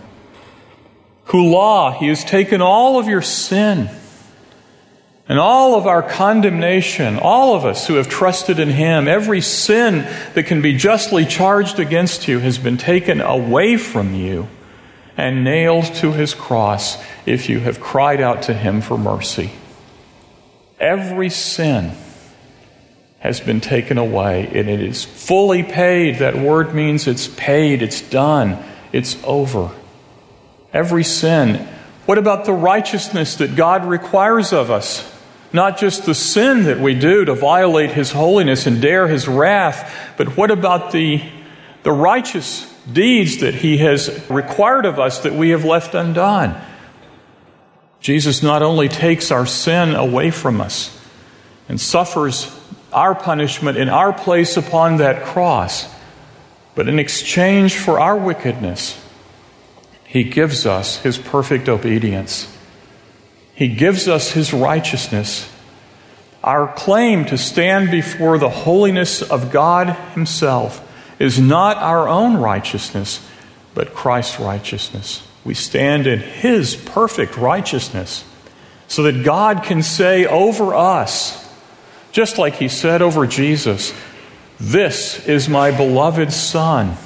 Kula, 1.29 1.95
He 1.97 2.07
has 2.07 2.25
taken 2.25 2.59
all 2.59 2.99
of 2.99 3.07
your 3.07 3.21
sin. 3.21 3.89
And 5.27 5.37
all 5.37 5.75
of 5.75 5.85
our 5.85 6.01
condemnation, 6.01 7.19
all 7.19 7.55
of 7.55 7.63
us 7.63 7.85
who 7.85 7.95
have 7.95 8.09
trusted 8.09 8.57
in 8.57 8.69
Him, 8.69 9.07
every 9.07 9.41
sin 9.41 10.07
that 10.33 10.47
can 10.47 10.63
be 10.63 10.75
justly 10.75 11.25
charged 11.25 11.79
against 11.79 12.27
you 12.27 12.39
has 12.39 12.57
been 12.57 12.77
taken 12.77 13.21
away 13.21 13.77
from 13.77 14.15
you 14.15 14.47
and 15.15 15.43
nailed 15.43 15.85
to 15.95 16.13
His 16.13 16.33
cross 16.33 16.97
if 17.27 17.47
you 17.47 17.59
have 17.59 17.79
cried 17.79 18.21
out 18.21 18.41
to 18.43 18.53
Him 18.55 18.81
for 18.81 18.97
mercy. 18.97 19.51
Every 20.79 21.29
sin 21.29 21.91
has 23.19 23.39
been 23.39 23.61
taken 23.61 23.99
away 23.99 24.47
and 24.47 24.67
it 24.67 24.81
is 24.81 25.05
fully 25.05 25.61
paid. 25.61 26.15
That 26.19 26.37
word 26.37 26.73
means 26.73 27.05
it's 27.05 27.27
paid, 27.27 27.83
it's 27.83 28.01
done, 28.01 28.57
it's 28.91 29.15
over. 29.23 29.69
Every 30.73 31.03
sin. 31.03 31.67
What 32.05 32.17
about 32.17 32.45
the 32.45 32.53
righteousness 32.53 33.35
that 33.35 33.55
God 33.55 33.85
requires 33.85 34.53
of 34.53 34.71
us? 34.71 35.15
Not 35.51 35.77
just 35.77 36.05
the 36.05 36.13
sin 36.13 36.63
that 36.63 36.79
we 36.79 36.93
do 36.93 37.25
to 37.25 37.33
violate 37.33 37.91
His 37.91 38.11
holiness 38.11 38.67
and 38.67 38.81
dare 38.81 39.07
His 39.07 39.27
wrath, 39.27 40.13
but 40.17 40.37
what 40.37 40.51
about 40.51 40.91
the, 40.91 41.23
the 41.83 41.91
righteous 41.91 42.71
deeds 42.91 43.37
that 43.37 43.55
He 43.55 43.77
has 43.77 44.29
required 44.29 44.85
of 44.85 44.99
us 44.99 45.19
that 45.19 45.33
we 45.33 45.49
have 45.49 45.65
left 45.65 45.95
undone? 45.95 46.59
Jesus 47.99 48.41
not 48.43 48.61
only 48.61 48.87
takes 48.87 49.31
our 49.31 49.45
sin 49.45 49.95
away 49.95 50.31
from 50.31 50.61
us 50.61 50.95
and 51.67 51.81
suffers 51.81 52.55
our 52.93 53.13
punishment 53.13 53.77
in 53.77 53.89
our 53.89 54.13
place 54.13 54.55
upon 54.55 54.97
that 54.97 55.25
cross, 55.25 55.93
but 56.75 56.87
in 56.87 56.97
exchange 56.97 57.77
for 57.77 57.99
our 57.99 58.15
wickedness, 58.15 58.99
He 60.09 60.23
gives 60.23 60.65
us 60.65 60.97
His 61.03 61.19
perfect 61.19 61.69
obedience. 61.69 62.51
He 63.53 63.67
gives 63.67 64.07
us 64.07 64.31
His 64.31 64.51
righteousness. 64.51 65.47
Our 66.43 66.73
claim 66.73 67.25
to 67.25 67.37
stand 67.37 67.91
before 67.91 68.39
the 68.39 68.49
holiness 68.49 69.21
of 69.21 69.51
God 69.51 69.89
Himself 70.15 70.83
is 71.19 71.39
not 71.39 71.77
our 71.77 72.07
own 72.07 72.37
righteousness, 72.37 73.23
but 73.75 73.93
Christ's 73.93 74.39
righteousness. 74.39 75.27
We 75.45 75.53
stand 75.53 76.07
in 76.07 76.21
His 76.21 76.75
perfect 76.75 77.37
righteousness 77.37 78.23
so 78.87 79.03
that 79.03 79.23
God 79.23 79.61
can 79.61 79.83
say 79.83 80.25
over 80.25 80.73
us, 80.73 81.53
just 82.11 82.39
like 82.39 82.55
He 82.55 82.67
said 82.67 83.03
over 83.03 83.27
Jesus, 83.27 83.93
This 84.59 85.27
is 85.27 85.47
my 85.47 85.69
beloved 85.69 86.33
Son, 86.33 86.97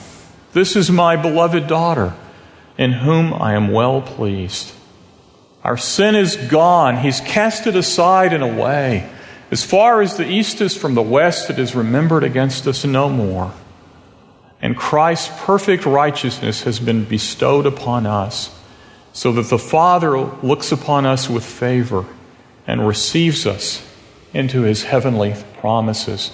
this 0.54 0.78
is 0.78 0.89
my 0.89 1.18
beloved 1.18 1.68
daughter, 1.68 2.13
in 2.78 2.92
whom 2.92 3.34
I 3.34 3.54
am 3.54 3.72
well 3.72 4.02
pleased. 4.02 4.74
Our 5.64 5.78
sin 5.78 6.16
is 6.16 6.36
gone. 6.36 6.98
He's 6.98 7.22
cast 7.22 7.68
it 7.68 7.76
aside 7.76 8.34
and 8.34 8.44
away. 8.44 9.10
As 9.52 9.64
far 9.64 10.02
as 10.02 10.18
the 10.18 10.28
east 10.28 10.62
is 10.62 10.76
from 10.76 10.96
the 10.96 11.02
west, 11.02 11.50
it 11.50 11.60
is 11.60 11.76
remembered 11.76 12.24
against 12.24 12.68
us 12.68 12.84
no 12.84 13.08
more. 13.08 13.54
And 14.62 14.76
Christ's 14.76 15.32
perfect 15.44 15.86
righteousness 15.86 16.64
has 16.64 16.80
been 16.80 17.06
bestowed 17.06 17.66
upon 17.66 18.06
us, 18.06 18.58
so 19.12 19.32
that 19.34 19.50
the 19.50 19.60
Father 19.60 20.18
looks 20.18 20.72
upon 20.72 21.06
us 21.06 21.30
with 21.30 21.46
favor 21.46 22.06
and 22.66 22.88
receives 22.88 23.46
us 23.46 23.88
into 24.34 24.62
his 24.64 24.84
heavenly 24.84 25.36
promises. 25.60 26.32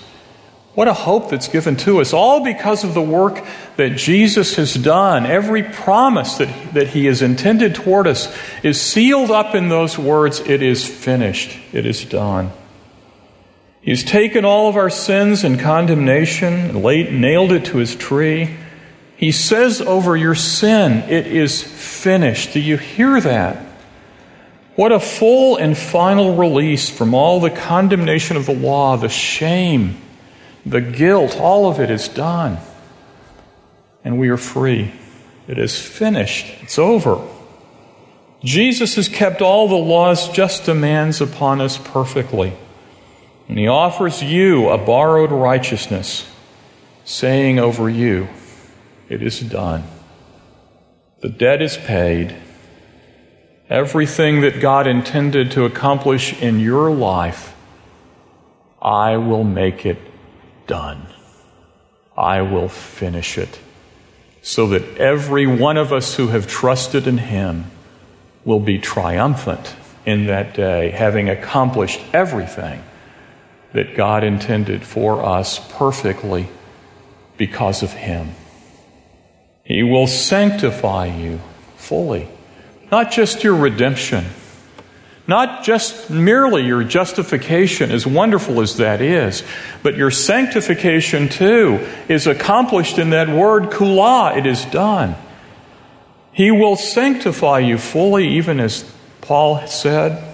What 0.79 0.87
a 0.87 0.93
hope 0.93 1.29
that's 1.29 1.49
given 1.49 1.75
to 1.79 1.99
us, 1.99 2.13
all 2.13 2.41
because 2.41 2.85
of 2.85 2.93
the 2.93 3.01
work 3.01 3.45
that 3.75 3.97
Jesus 3.97 4.55
has 4.55 4.75
done. 4.75 5.25
Every 5.25 5.61
promise 5.61 6.35
that, 6.35 6.73
that 6.73 6.87
he 6.87 7.07
has 7.07 7.21
intended 7.21 7.75
toward 7.75 8.07
us 8.07 8.33
is 8.63 8.79
sealed 8.79 9.29
up 9.29 9.55
in 9.55 9.67
those 9.67 9.99
words 9.99 10.39
It 10.39 10.63
is 10.63 10.87
finished, 10.87 11.59
it 11.73 11.85
is 11.85 12.05
done. 12.05 12.53
He's 13.81 14.05
taken 14.05 14.45
all 14.45 14.69
of 14.69 14.77
our 14.77 14.89
sins 14.89 15.43
and 15.43 15.59
condemnation 15.59 16.53
and 16.53 16.81
laid, 16.81 17.11
nailed 17.11 17.51
it 17.51 17.65
to 17.65 17.79
his 17.79 17.93
tree. 17.93 18.55
He 19.17 19.33
says 19.33 19.81
over 19.81 20.15
your 20.15 20.33
sin, 20.33 21.03
It 21.09 21.27
is 21.27 21.61
finished. 21.61 22.53
Do 22.53 22.61
you 22.61 22.77
hear 22.77 23.19
that? 23.19 23.57
What 24.77 24.93
a 24.93 25.01
full 25.01 25.57
and 25.57 25.77
final 25.77 26.37
release 26.37 26.89
from 26.89 27.13
all 27.13 27.41
the 27.41 27.49
condemnation 27.49 28.37
of 28.37 28.45
the 28.45 28.55
law, 28.55 28.95
the 28.95 29.09
shame 29.09 29.97
the 30.69 30.81
guilt, 30.81 31.35
all 31.37 31.69
of 31.69 31.79
it 31.79 31.89
is 31.89 32.07
done. 32.07 32.59
And 34.03 34.19
we 34.19 34.29
are 34.29 34.37
free. 34.37 34.91
It 35.47 35.57
is 35.57 35.79
finished. 35.79 36.45
It's 36.61 36.77
over. 36.77 37.27
Jesus 38.43 38.95
has 38.95 39.09
kept 39.09 39.41
all 39.41 39.67
the 39.67 39.75
law's 39.75 40.29
just 40.29 40.65
demands 40.65 41.19
upon 41.21 41.59
us 41.59 41.77
perfectly. 41.77 42.53
And 43.47 43.57
he 43.57 43.67
offers 43.67 44.21
you 44.21 44.69
a 44.69 44.77
borrowed 44.77 45.31
righteousness, 45.31 46.29
saying 47.03 47.57
over 47.57 47.89
you, 47.89 48.29
It 49.09 49.23
is 49.23 49.39
done. 49.39 49.83
The 51.21 51.29
debt 51.29 51.61
is 51.61 51.75
paid. 51.77 52.35
Everything 53.69 54.41
that 54.41 54.61
God 54.61 54.85
intended 54.85 55.51
to 55.51 55.65
accomplish 55.65 56.39
in 56.41 56.59
your 56.59 56.91
life, 56.91 57.55
I 58.81 59.17
will 59.17 59.43
make 59.43 59.85
it 59.85 59.97
done. 60.69 61.05
I 62.15 62.41
will 62.43 62.69
finish 62.69 63.37
it. 63.37 63.59
So 64.41 64.67
that 64.67 64.97
every 64.97 65.45
one 65.45 65.75
of 65.75 65.91
us 65.91 66.15
who 66.15 66.27
have 66.27 66.47
trusted 66.47 67.07
in 67.07 67.17
Him 67.17 67.65
will 68.45 68.61
be 68.61 68.77
triumphant 68.79 69.75
in 70.05 70.27
that 70.27 70.53
day, 70.53 70.91
having 70.91 71.27
accomplished 71.27 71.99
everything 72.13 72.81
that 73.73 73.97
God 73.97 74.23
intended 74.23 74.83
for 74.83 75.23
us 75.25 75.59
perfectly 75.73 76.47
because 77.37 77.83
of 77.83 77.91
Him. 77.91 78.31
He 79.63 79.83
will 79.83 80.07
sanctify 80.07 81.07
you 81.07 81.41
fully, 81.75 82.27
not 82.91 83.11
just 83.11 83.43
your 83.43 83.55
redemption 83.55 84.25
not 85.29 85.63
just 85.63 86.09
merely 86.09 86.65
your 86.65 86.83
justification, 86.83 87.91
as 87.91 88.07
wonderful 88.07 88.61
as 88.61 88.77
that 88.77 88.99
is, 88.99 89.43
but 89.83 89.95
your 89.95 90.09
sanctification 90.09 91.29
too 91.29 91.87
is 92.07 92.25
accomplished 92.25 92.97
in 92.97 93.11
that 93.11 93.29
word 93.29 93.65
kula. 93.65 94.35
It 94.35 94.47
is 94.47 94.65
done. 94.65 95.15
He 96.31 96.49
will 96.49 96.75
sanctify 96.75 97.59
you 97.59 97.77
fully, 97.77 98.27
even 98.27 98.59
as 98.59 98.91
Paul 99.21 99.67
said. 99.67 100.25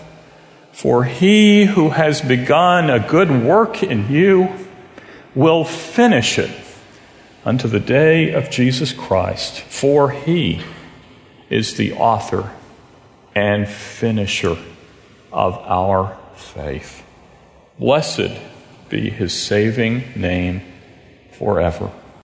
For 0.71 1.03
he 1.03 1.65
who 1.65 1.89
has 1.89 2.21
begun 2.21 2.89
a 2.89 3.05
good 3.05 3.43
work 3.43 3.84
in 3.84 4.10
you 4.10 4.47
will 5.36 5.65
finish 5.65 6.39
it 6.39 6.51
unto 7.43 7.67
the 7.67 7.81
day 7.81 8.31
of 8.31 8.49
Jesus 8.49 8.93
Christ. 8.93 9.60
For 9.60 10.12
he 10.12 10.62
is 11.49 11.75
the 11.75 11.91
author 11.91 12.49
and 13.36 13.67
finisher 13.67 14.58
of 15.36 15.58
our 15.65 16.17
faith. 16.36 17.04
Blessed 17.78 18.32
be 18.88 19.10
his 19.10 19.34
saving 19.34 20.04
name 20.15 20.62
forever. 21.34 21.91